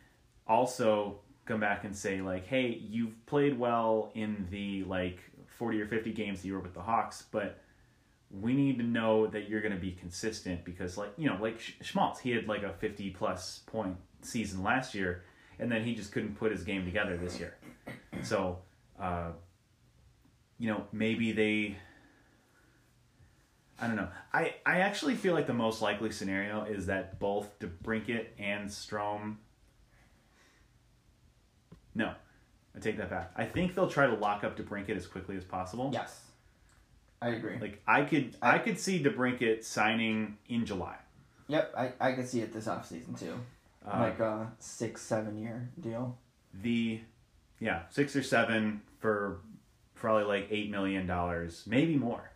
[0.46, 5.18] also come back and say like hey you've played well in the like
[5.58, 7.58] 40 or 50 games that you were with the hawks but
[8.40, 11.60] we need to know that you're going to be consistent because like you know like
[11.60, 15.24] Sch- schmaltz he had like a 50 plus point season last year
[15.58, 17.56] and then he just couldn't put his game together this year
[18.22, 18.58] so
[18.98, 19.32] uh,
[20.58, 21.76] you know maybe they
[23.82, 24.08] I don't know.
[24.32, 29.38] I, I actually feel like the most likely scenario is that both DeBrincat and Strome.
[31.92, 32.12] No,
[32.76, 33.32] I take that back.
[33.36, 35.90] I think they'll try to lock up DeBrincat as quickly as possible.
[35.92, 36.20] Yes,
[37.22, 37.56] I agree.
[37.60, 40.96] Like I could I could see DeBrincat signing in July.
[41.46, 43.38] Yep, I, I could see it this offseason too.
[43.86, 46.18] Uh, like a six, seven year deal.
[46.62, 47.00] the
[47.60, 49.40] yeah six or seven for
[49.94, 52.32] probably like eight million dollars, maybe more.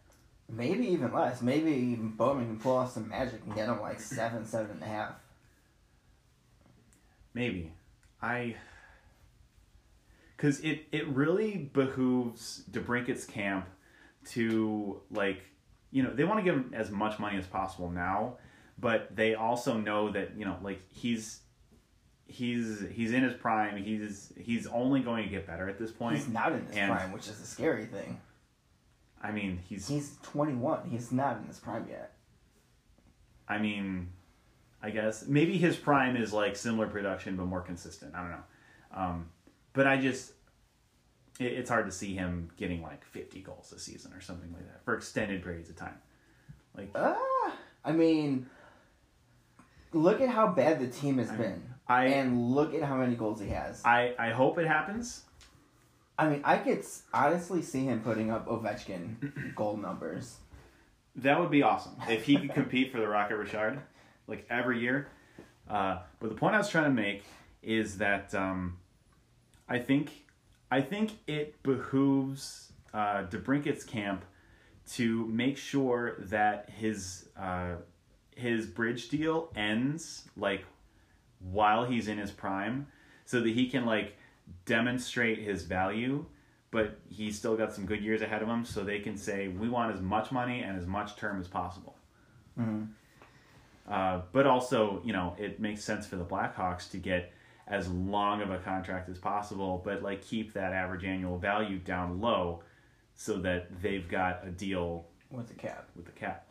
[0.48, 1.42] Maybe even less.
[1.42, 4.82] Maybe even Bowman can pull off some magic and get him like seven, seven and
[4.82, 5.14] a half.
[7.34, 7.72] Maybe.
[8.22, 8.54] I
[10.36, 13.66] because it it really behooves DeBrincat's camp
[14.30, 15.40] to like
[15.90, 18.36] you know they want to give him as much money as possible now,
[18.78, 21.40] but they also know that you know like he's
[22.26, 23.76] he's he's in his prime.
[23.82, 26.16] He's he's only going to get better at this point.
[26.16, 28.20] He's not in his and- prime, which is the scary thing.
[29.22, 30.90] I mean he's He's 21.
[30.90, 32.12] He's not in his prime yet.
[33.48, 34.10] I mean
[34.82, 38.14] I guess maybe his prime is like similar production but more consistent.
[38.14, 38.44] I don't know.
[38.94, 39.26] Um,
[39.72, 40.32] but I just
[41.38, 44.66] it, it's hard to see him getting like 50 goals a season or something like
[44.66, 45.96] that for extended periods of time.
[46.76, 48.46] Like Ah, I mean,
[49.92, 53.14] look at how bad the team has I- been, I and look at how many
[53.14, 53.82] goals he has.
[53.84, 55.22] I I hope it happens.
[56.18, 56.82] I mean, I could
[57.12, 60.36] honestly see him putting up Ovechkin goal numbers.
[61.16, 63.80] That would be awesome if he could compete for the Rocket Richard,
[64.26, 65.08] like every year.
[65.68, 67.24] Uh, but the point I was trying to make
[67.62, 68.78] is that um,
[69.68, 70.25] I think
[70.70, 74.24] I think it behooves uh, DeBrincat's camp
[74.92, 77.76] to make sure that his uh,
[78.34, 80.64] his bridge deal ends like
[81.40, 82.86] while he's in his prime,
[83.24, 84.16] so that he can like
[84.64, 86.24] demonstrate his value
[86.76, 89.66] but he's still got some good years ahead of him, so they can say we
[89.66, 91.96] want as much money and as much term as possible.
[92.58, 92.88] Mhm.
[93.88, 97.32] Uh, but also, you know, it makes sense for the Blackhawks to get
[97.68, 102.20] as long of a contract as possible, but like keep that average annual value down
[102.20, 102.62] low,
[103.14, 105.88] so that they've got a deal With the cap.
[105.96, 106.48] with the cap.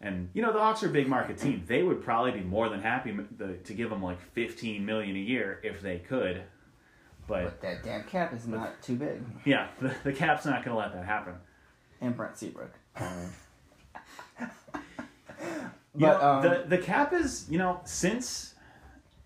[0.00, 1.64] And you know, the Hawks are a big market team.
[1.66, 3.16] They would probably be more than happy
[3.64, 6.42] to give him like fifteen million a year if they could.
[7.26, 9.22] But But that damn cap is not too big.
[9.44, 11.34] yeah, the, the cap's not going to let that happen.
[12.00, 12.72] And Brent Seabrook.
[15.94, 18.54] You but know, um, the the cap is you know since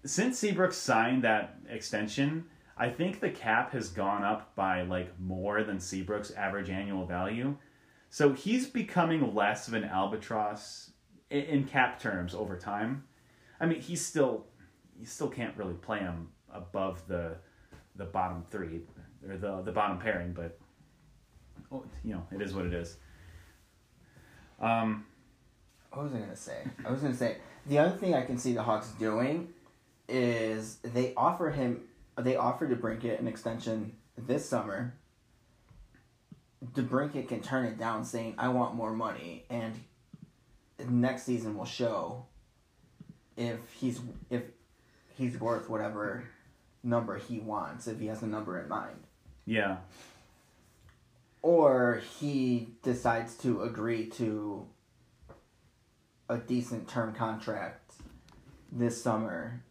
[0.05, 2.47] since Seabrook signed that extension,
[2.77, 7.57] I think the cap has gone up by like more than Seabrook's average annual value.
[8.11, 10.91] So he's becoming less of an albatross
[11.31, 13.05] in, in cap terms over time.
[13.61, 14.47] I mean, he's still
[14.99, 17.37] you still can't really play him above the
[17.97, 18.83] the bottom three
[19.29, 20.59] or the the bottom pairing, but
[21.71, 22.97] oh, you know it is what it is.
[24.61, 25.07] Um,
[25.93, 26.65] what was I gonna say?
[26.85, 27.37] I was gonna say
[27.67, 29.49] the other thing I can see the Hawks doing
[30.09, 31.83] is they offer him
[32.19, 34.95] they offer DeBrincat an extension this summer.
[36.75, 39.75] DeBrincat can turn it down, saying I want more money, and
[40.89, 42.27] next season will show
[43.37, 44.01] if he's
[44.31, 44.43] if
[45.17, 46.25] he's worth whatever
[46.83, 48.97] number he wants, if he has a number in mind.
[49.47, 49.79] yeah.
[51.41, 54.67] or he decides to agree to
[56.29, 57.95] a decent term contract
[58.71, 59.63] this summer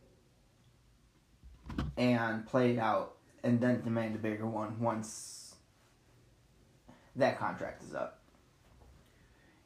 [1.97, 5.55] and play it out and then demand a bigger one once
[7.15, 8.19] that contract is up.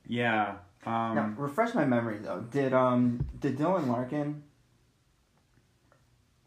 [0.07, 0.55] Yeah.
[0.85, 2.41] Um, now, refresh my memory though.
[2.41, 4.43] Did um did Dylan Larkin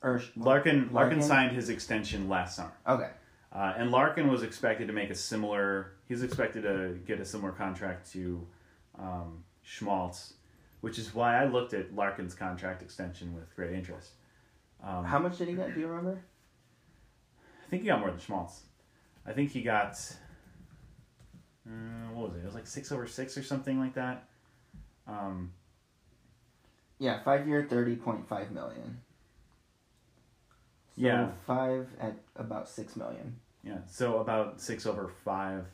[0.03, 1.23] or Larkin, Larkin Larkin?
[1.23, 3.11] signed his extension last summer, okay
[3.53, 5.93] uh, and Larkin was expected to make a similar.
[6.07, 8.47] He's expected to get a similar contract to
[8.99, 10.35] um, Schmaltz,
[10.81, 14.13] which is why I looked at Larkin's contract extension with great interest.
[14.83, 15.75] Um, how much did he get?
[15.75, 16.21] Do you remember?
[17.67, 18.63] I think he got more than Schmaltz.
[19.27, 19.93] I think he got.
[21.67, 22.41] Uh, what was it?
[22.43, 24.25] It was like six over six or something like that.
[25.07, 25.53] Um,
[26.99, 29.01] Yeah, five year, thirty point five million.
[30.97, 31.31] So Yeah.
[31.47, 33.39] five at about six million.
[33.63, 35.67] Yeah, so about six over five.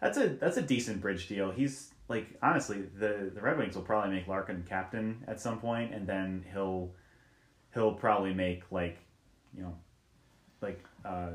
[0.00, 1.50] That's a that's a decent bridge deal.
[1.52, 5.94] He's like honestly, the the Red Wings will probably make Larkin captain at some point,
[5.94, 6.90] and then he'll
[7.74, 8.98] he'll probably make like
[9.56, 9.74] you know
[10.60, 11.30] like uh,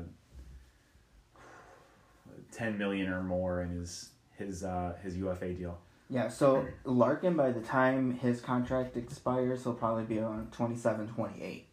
[2.52, 5.78] ten million or more in his his uh, his UFA deal.
[6.08, 11.66] Yeah, so Larkin, by the time his contract expires, he'll probably be on 27, 28.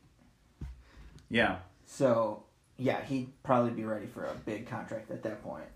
[1.30, 2.44] Yeah, So,
[2.78, 5.68] yeah, he'd probably be ready for a big contract at that point,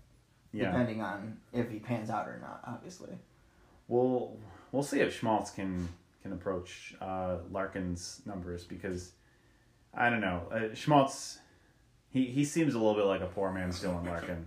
[0.52, 0.72] yeah.
[0.72, 3.16] depending on if he pans out or not, obviously.
[3.86, 4.36] We'll
[4.72, 5.88] we'll see if Schmaltz can
[6.22, 9.12] can approach uh, Larkin's numbers because
[9.94, 11.38] I don't know uh, Schmaltz.
[12.10, 14.46] He, he seems a little bit like a poor man's Dylan Larkin.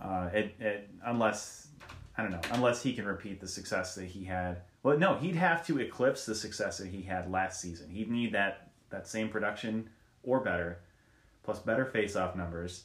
[0.00, 1.68] Uh, it, it unless
[2.16, 4.62] I don't know unless he can repeat the success that he had.
[4.82, 7.88] Well, no, he'd have to eclipse the success that he had last season.
[7.90, 9.88] He'd need that that same production
[10.22, 10.80] or better,
[11.42, 12.84] plus better face-off numbers,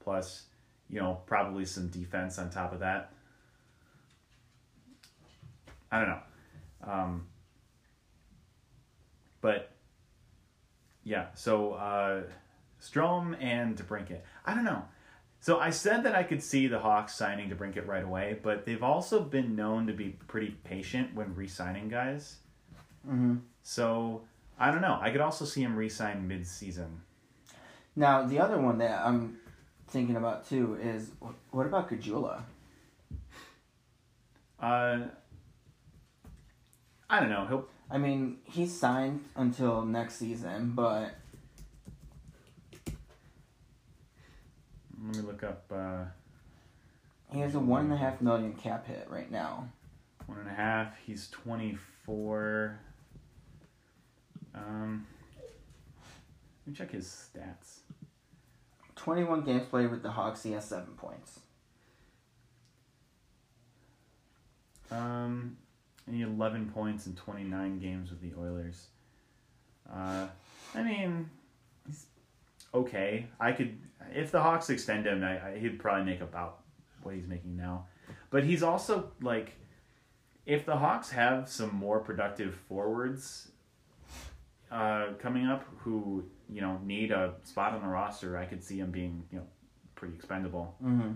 [0.00, 0.44] plus
[0.90, 3.12] you know, probably some defense on top of that.
[5.90, 6.20] I don't know.
[6.86, 7.26] Um,
[9.40, 9.72] but
[11.04, 12.22] yeah, so uh,
[12.80, 14.20] Strome and DeBrincat.
[14.44, 14.84] I don't know.
[15.40, 18.82] So I said that I could see the Hawks signing DeBrincat right away, but they've
[18.82, 22.38] also been known to be pretty patient when re-signing guys.
[23.06, 23.36] Mm-hmm.
[23.62, 24.22] So
[24.58, 24.98] I don't know.
[25.00, 27.02] I could also see him re-sign mid-season.
[27.94, 29.38] Now the other one that I'm
[29.86, 31.10] thinking about too is
[31.50, 32.42] what about Caggiula?
[34.60, 34.98] Uh,
[37.10, 37.46] I don't know.
[37.46, 41.14] He'll I mean, he's signed until next season, but
[45.02, 46.04] let me look up uh,
[47.32, 49.68] he has a one and a half million cap hit right now.
[50.26, 50.94] one and a half.
[51.06, 52.78] He's twenty-four.
[54.54, 55.06] Um,
[56.66, 57.78] let me check his stats.
[58.96, 60.42] Twenty-one games played with the Hawks.
[60.42, 61.40] He has seven points.
[64.90, 65.58] Um,
[66.08, 68.86] and he had 11 points in 29 games with the Oilers.
[69.92, 70.26] Uh,
[70.74, 71.28] I mean,
[71.86, 72.06] he's
[72.74, 73.26] okay.
[73.38, 73.78] I could,
[74.12, 76.60] if the Hawks extend him, I, I, he'd probably make about
[77.02, 77.86] what he's making now.
[78.30, 79.52] But he's also like,
[80.46, 83.48] if the Hawks have some more productive forwards
[84.70, 88.78] uh, coming up who you know need a spot on the roster, I could see
[88.78, 89.46] him being you know
[89.94, 90.74] pretty expendable.
[90.82, 91.12] Mm-hmm.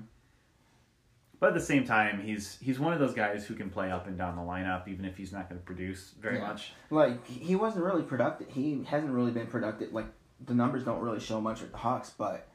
[1.42, 4.06] But at the same time, he's he's one of those guys who can play up
[4.06, 6.46] and down the lineup, even if he's not going to produce very Yeah.
[6.46, 6.72] much.
[6.88, 8.46] Like he wasn't really productive.
[8.48, 9.92] He hasn't really been productive.
[9.92, 10.06] Like
[10.46, 12.46] the numbers don't really show much with the Hawks, but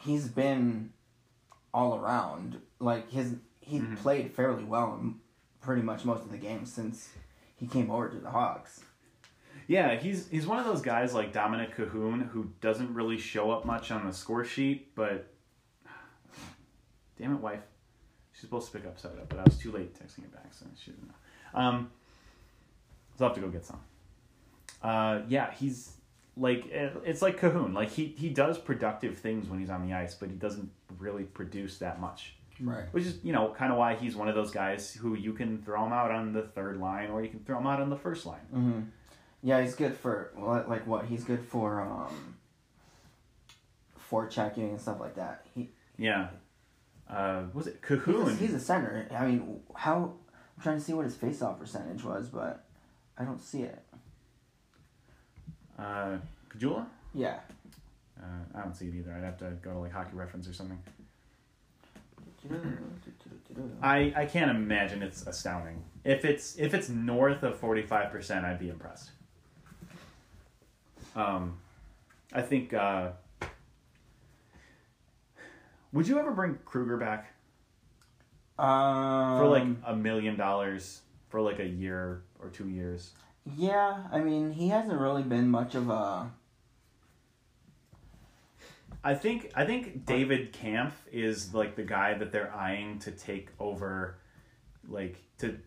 [0.00, 0.94] he's been
[1.74, 2.62] all around.
[2.78, 3.98] Like his he Mhm.
[3.98, 5.20] played fairly well in
[5.60, 7.10] pretty much most of the games since
[7.56, 8.84] he came over to the Hawks.
[9.66, 13.66] Yeah, he's he's one of those guys like Dominik Kahun who doesn't really show up
[13.66, 15.30] much on the score sheet, but
[17.18, 17.60] damn it, wife,
[18.34, 20.66] she's supposed to pick up soda, but I was too late texting it back, so
[20.78, 21.60] she didn't know.
[21.60, 21.90] Um,
[23.16, 23.80] so I'll have to go get some.
[24.82, 25.92] Uh, yeah, he's
[26.36, 27.74] like it's like Kahun.
[27.74, 31.24] Like he he does productive things when he's on the ice, but he doesn't really
[31.24, 32.34] produce that much.
[32.60, 32.84] Right.
[32.92, 35.62] Which is, you know, kind of why he's one of those guys who you can
[35.62, 37.96] throw him out on the third line or you can throw him out on the
[37.96, 38.46] first line.
[38.54, 38.80] Mm-hmm.
[39.42, 41.06] Yeah, he's good for like what?
[41.06, 42.36] He's good for um
[43.96, 45.46] for checking and stuff like that.
[45.54, 46.28] He Yeah.
[47.08, 49.06] Uh, was it he's a, he's a center.
[49.14, 50.14] I mean, how?
[50.56, 52.64] I'm trying to see what his face-off percentage was, but
[53.18, 53.82] I don't see it.
[55.78, 56.16] uh,
[56.48, 56.86] Caggiula?
[57.12, 57.38] Yeah.
[58.20, 58.24] Uh,
[58.54, 59.12] I don't see it either.
[59.12, 60.78] I'd have to go to like Hockey Reference or something.
[63.82, 65.82] I, I can't imagine it's astounding.
[66.04, 69.10] If it's if it's north of forty five percent, I'd be impressed.
[71.16, 71.58] Um,
[72.32, 72.72] I think.
[72.74, 73.10] Uh,
[75.94, 77.32] would you ever bring Kruger back
[78.58, 83.12] Um, for like a million dollars for like a year or two years?
[83.56, 86.30] Yeah, I mean, he hasn't really been much of a.
[89.02, 93.48] I think I think David Kampf is like the guy that they're eyeing to take
[93.60, 94.16] over,
[94.88, 95.58] like to.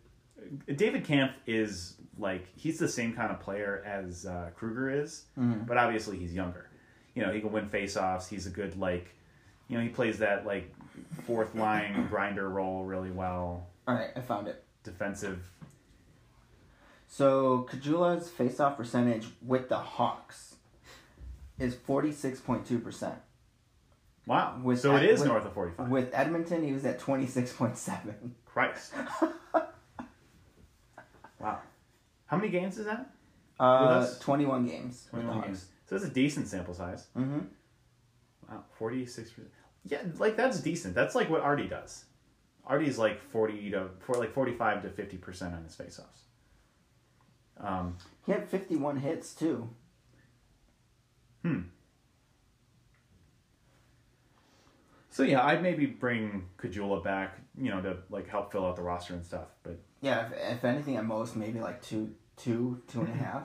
[0.74, 5.68] David Kampf is like he's the same kind of player as uh, Kruger is, Mhm.
[5.68, 6.68] but obviously he's younger.
[7.14, 8.28] You know, he can win faceoffs.
[8.28, 9.14] He's a good like,
[9.68, 10.74] you know, he plays that like
[11.26, 13.68] fourth line grinder role really well.
[13.88, 14.64] All right, I found it.
[14.84, 15.50] Defensive.
[17.08, 20.56] So Caggiula's face-off percentage with the Hawks
[21.60, 23.16] is forty-six point two percent.
[24.26, 24.60] Wow.
[24.62, 25.90] With so it that- is with- north of forty five.
[25.90, 28.36] With Edmonton, he was at twenty-six point seven.
[28.46, 28.94] Christ.
[31.40, 31.60] wow.
[32.26, 33.10] How many games is that?
[33.60, 35.08] Uh, twenty-one games.
[35.12, 35.66] 21 games.
[35.88, 37.08] So it's a decent sample size.
[37.18, 37.40] Mm-hmm.
[38.50, 39.52] Wow, forty six percent.
[39.88, 40.96] Yeah, like that's decent.
[40.96, 42.06] That's like what Artie does.
[42.66, 46.24] Artie's like forty to for like forty five to fifty percent on his faceoffs.
[47.60, 49.70] Um, He had fifty-one hits too.
[51.42, 51.62] hmm.
[55.10, 58.84] So yeah, I'd maybe bring Caggiula back, you know, to like help fill out the
[58.84, 59.48] roster and stuff.
[59.64, 63.44] But Yeah, if, if anything, at most maybe like two, two, two and a half.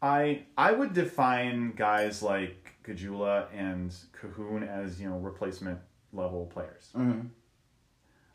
[0.00, 5.78] I I would define guys like Caggiula and Kahun as you know replacement
[6.12, 6.90] level players.
[6.94, 7.28] Mm-hmm.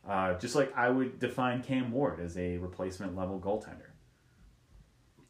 [0.08, 3.90] Uh, just like I would define Cam Ward as a replacement level goaltender.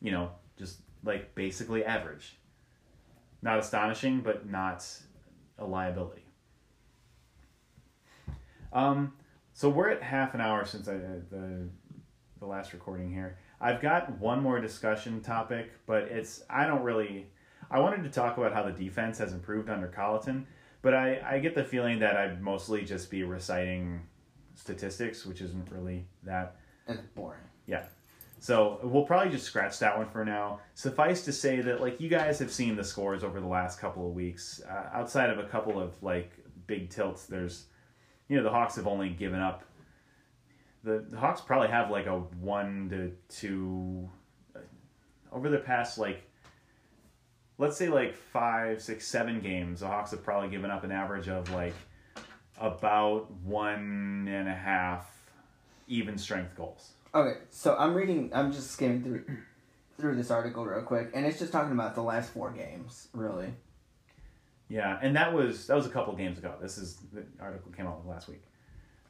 [0.01, 2.37] You know, just like basically average.
[3.43, 4.87] Not astonishing, but not
[5.59, 6.25] a liability.
[8.73, 9.13] Um,
[9.53, 11.69] so we're at half an hour since I, the
[12.39, 13.39] the last recording here.
[13.61, 17.29] I've got one more discussion topic, but it's I don't really.
[17.73, 20.47] I wanted to talk about how the defense has improved under Colliton,
[20.83, 24.03] but I I get the feeling that I'd mostly just be reciting
[24.55, 26.57] statistics, which isn't really that
[26.87, 27.41] It's boring.
[27.67, 27.85] Yeah.
[28.39, 30.61] So we'll probably just scratch that one for now.
[30.75, 34.07] Suffice to say that like you guys have seen the scores over the last couple
[34.07, 34.61] of weeks.
[34.69, 36.33] Uh, outside of a couple of like
[36.67, 37.67] big tilts, there's
[38.29, 39.65] you know the Hawks have only given up.
[40.85, 44.11] The, the Hawks probably have like a one to two
[44.55, 44.59] uh,
[45.33, 46.29] over the past like
[47.63, 49.81] let's say like five, six, seven games.
[49.81, 51.75] The Hawks have probably given up an average of like
[52.61, 55.09] about one and a half
[55.87, 56.91] even strength goals.
[57.15, 58.31] Okay, so I'm reading.
[58.35, 59.25] I'm just skimming through
[59.99, 63.55] through this article real quick, and it's just talking about the last four games, really.
[64.69, 66.55] Yeah, and that was that was a couple games ago.
[66.61, 68.43] This is the article came out last week.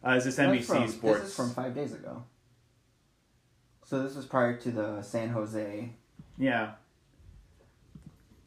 [0.07, 1.20] Uh, is this NBC from, Sports?
[1.20, 2.24] This is from five days ago.
[3.86, 5.90] So this was prior to the San Jose,
[6.38, 6.72] Yeah,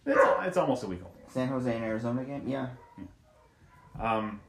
[0.06, 1.12] it's it's almost a week old.
[1.28, 2.48] San Jose and Arizona game.
[2.48, 2.68] Yeah.
[4.00, 4.40] Um,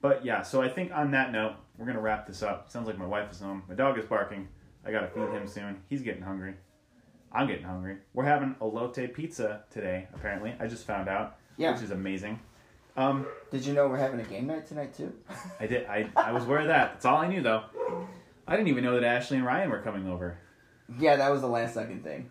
[0.00, 2.70] but yeah, so I think on that note, we're gonna wrap this up.
[2.70, 3.62] Sounds like my wife is home.
[3.68, 4.48] My dog is barking.
[4.84, 5.82] I gotta feed him soon.
[5.88, 6.54] He's getting hungry.
[7.32, 7.98] I'm getting hungry.
[8.12, 10.08] We're having elote pizza today.
[10.14, 11.72] Apparently, I just found out, Yeah.
[11.72, 12.40] which is amazing.
[12.96, 15.12] Um, Did you know we're having a game night tonight too?
[15.60, 15.86] I did.
[15.86, 16.94] I I was aware of that.
[16.94, 17.64] That's all I knew though.
[18.48, 20.38] I didn't even know that Ashley and Ryan were coming over.
[20.98, 22.30] yeah, that was the last second thing.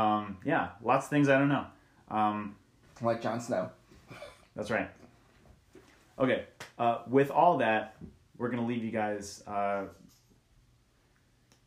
[0.00, 1.66] Um, yeah, lots of things I don't know.
[2.10, 2.56] Um,
[3.00, 3.70] Like Jon Snow.
[4.54, 4.90] that's right.
[6.18, 6.44] Okay,
[6.78, 7.96] uh, with all that,
[8.38, 9.42] we're gonna leave you guys.
[9.46, 9.84] Uh,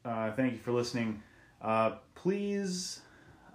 [0.05, 1.21] uh, thank you for listening.
[1.61, 3.01] Uh, please,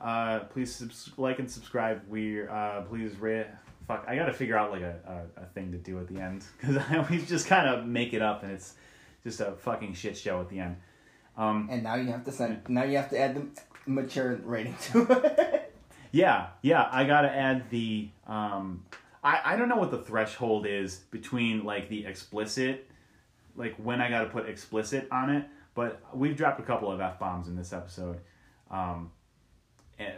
[0.01, 2.03] uh, please subs- like and subscribe.
[2.09, 3.47] We uh, please rate.
[3.89, 6.45] Fuck, I gotta figure out like a, a, a thing to do at the end
[6.61, 8.75] because I always just kind of make it up and it's
[9.23, 10.77] just a fucking shit show at the end.
[11.37, 12.69] Um, And now you have to send.
[12.69, 13.47] Now you have to add the
[13.87, 15.61] mature rating to it.
[16.13, 18.85] Yeah, yeah, I gotta add the um
[19.25, 22.89] I, I don't know what the threshold is between like the explicit
[23.57, 27.19] like when I gotta put explicit on it, but we've dropped a couple of F
[27.19, 28.21] bombs in this episode.
[28.71, 29.11] Um
[29.99, 30.15] and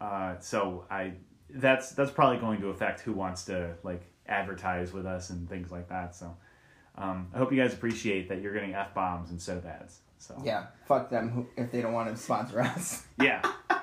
[0.00, 1.12] uh so I
[1.48, 5.70] that's that's probably going to affect who wants to like advertise with us and things
[5.70, 6.16] like that.
[6.16, 6.36] So
[6.98, 10.00] um I hope you guys appreciate that you're getting F bombs instead of ads.
[10.18, 13.04] So yeah, fuck them who, if they don't want to sponsor us.
[13.20, 13.42] yeah.
[13.68, 13.80] uh,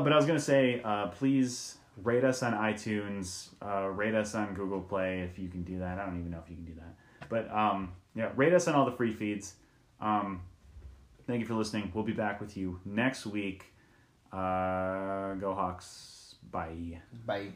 [0.00, 4.54] but I was gonna say, uh, please rate us on iTunes, uh, rate us on
[4.54, 5.98] Google Play if you can do that.
[5.98, 8.74] I don't even know if you can do that, but um, yeah, rate us on
[8.74, 9.54] all the free feeds.
[10.00, 10.42] Um,
[11.26, 11.90] thank you for listening.
[11.94, 13.66] We'll be back with you next week.
[14.32, 16.34] Uh, go Hawks!
[16.50, 17.00] Bye.
[17.24, 17.52] Bye.